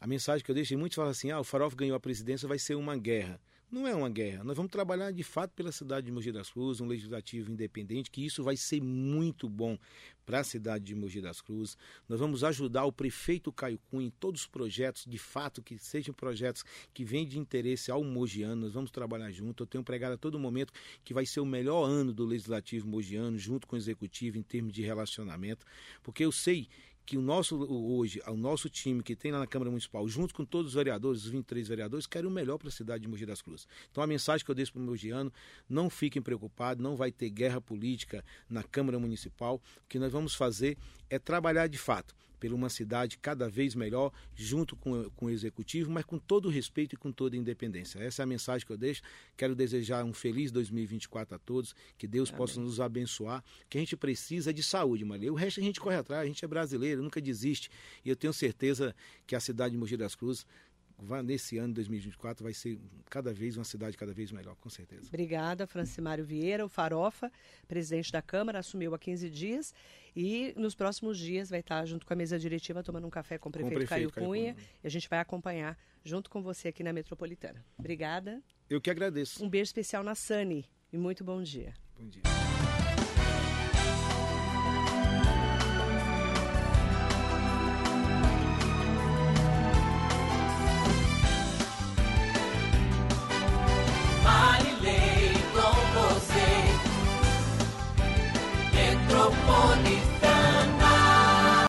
[0.00, 2.58] A mensagem que eu deixo, muitos falam assim: ah, o Farofa ganhou a presidência, vai
[2.58, 3.40] ser uma guerra.
[3.72, 4.44] Não é uma guerra.
[4.44, 8.22] Nós vamos trabalhar de fato pela cidade de Mogi das Cruzes, um legislativo independente, que
[8.22, 9.78] isso vai ser muito bom
[10.26, 11.78] para a cidade de Mogi das Cruzes.
[12.06, 16.12] Nós vamos ajudar o prefeito Caio Cunha em todos os projetos, de fato, que sejam
[16.12, 16.62] projetos
[16.92, 18.60] que vêm de interesse ao mogiano.
[18.60, 19.62] Nós vamos trabalhar junto.
[19.62, 20.70] Eu tenho pregado a todo momento
[21.02, 24.74] que vai ser o melhor ano do legislativo mogiano, junto com o executivo, em termos
[24.74, 25.64] de relacionamento,
[26.02, 26.68] porque eu sei
[27.04, 30.44] que o nosso hoje, o nosso time que tem lá na Câmara Municipal, junto com
[30.44, 33.42] todos os vereadores, os 23 vereadores, querem o melhor para a cidade de Mogi das
[33.42, 33.66] Cruzes.
[33.90, 35.32] Então a mensagem que eu deixo para o mogiano,
[35.68, 39.56] não fiquem preocupados, não vai ter guerra política na Câmara Municipal.
[39.56, 40.76] O que nós vamos fazer
[41.10, 42.14] é trabalhar de fato
[42.48, 46.50] por uma cidade cada vez melhor, junto com, com o executivo, mas com todo o
[46.50, 48.00] respeito e com toda a independência.
[48.00, 49.00] Essa é a mensagem que eu deixo.
[49.36, 53.44] Quero desejar um feliz 2024 a todos, que Deus possa nos abençoar.
[53.64, 55.32] O que a gente precisa é de saúde, Maria.
[55.32, 57.70] O resto a gente corre atrás, a gente é brasileiro, nunca desiste.
[58.04, 58.94] E eu tenho certeza
[59.26, 60.44] que a cidade de Mogi das Cruzes,
[60.98, 62.78] vai, nesse ano de 2024, vai ser
[63.08, 65.06] cada vez uma cidade cada vez melhor, com certeza.
[65.08, 67.30] Obrigada, Francimário Vieira, o Farofa,
[67.66, 69.74] presidente da Câmara, assumiu há 15 dias
[70.14, 73.48] e nos próximos dias vai estar junto com a mesa diretiva tomando um café com
[73.48, 74.66] o prefeito, prefeito Caio Caio Cunha Cunha.
[74.82, 77.64] e a gente vai acompanhar junto com você aqui na Metropolitana.
[77.78, 78.42] Obrigada.
[78.68, 79.44] Eu que agradeço.
[79.44, 81.74] Um beijo especial na Sani e muito bom dia.
[81.98, 82.22] Bom dia.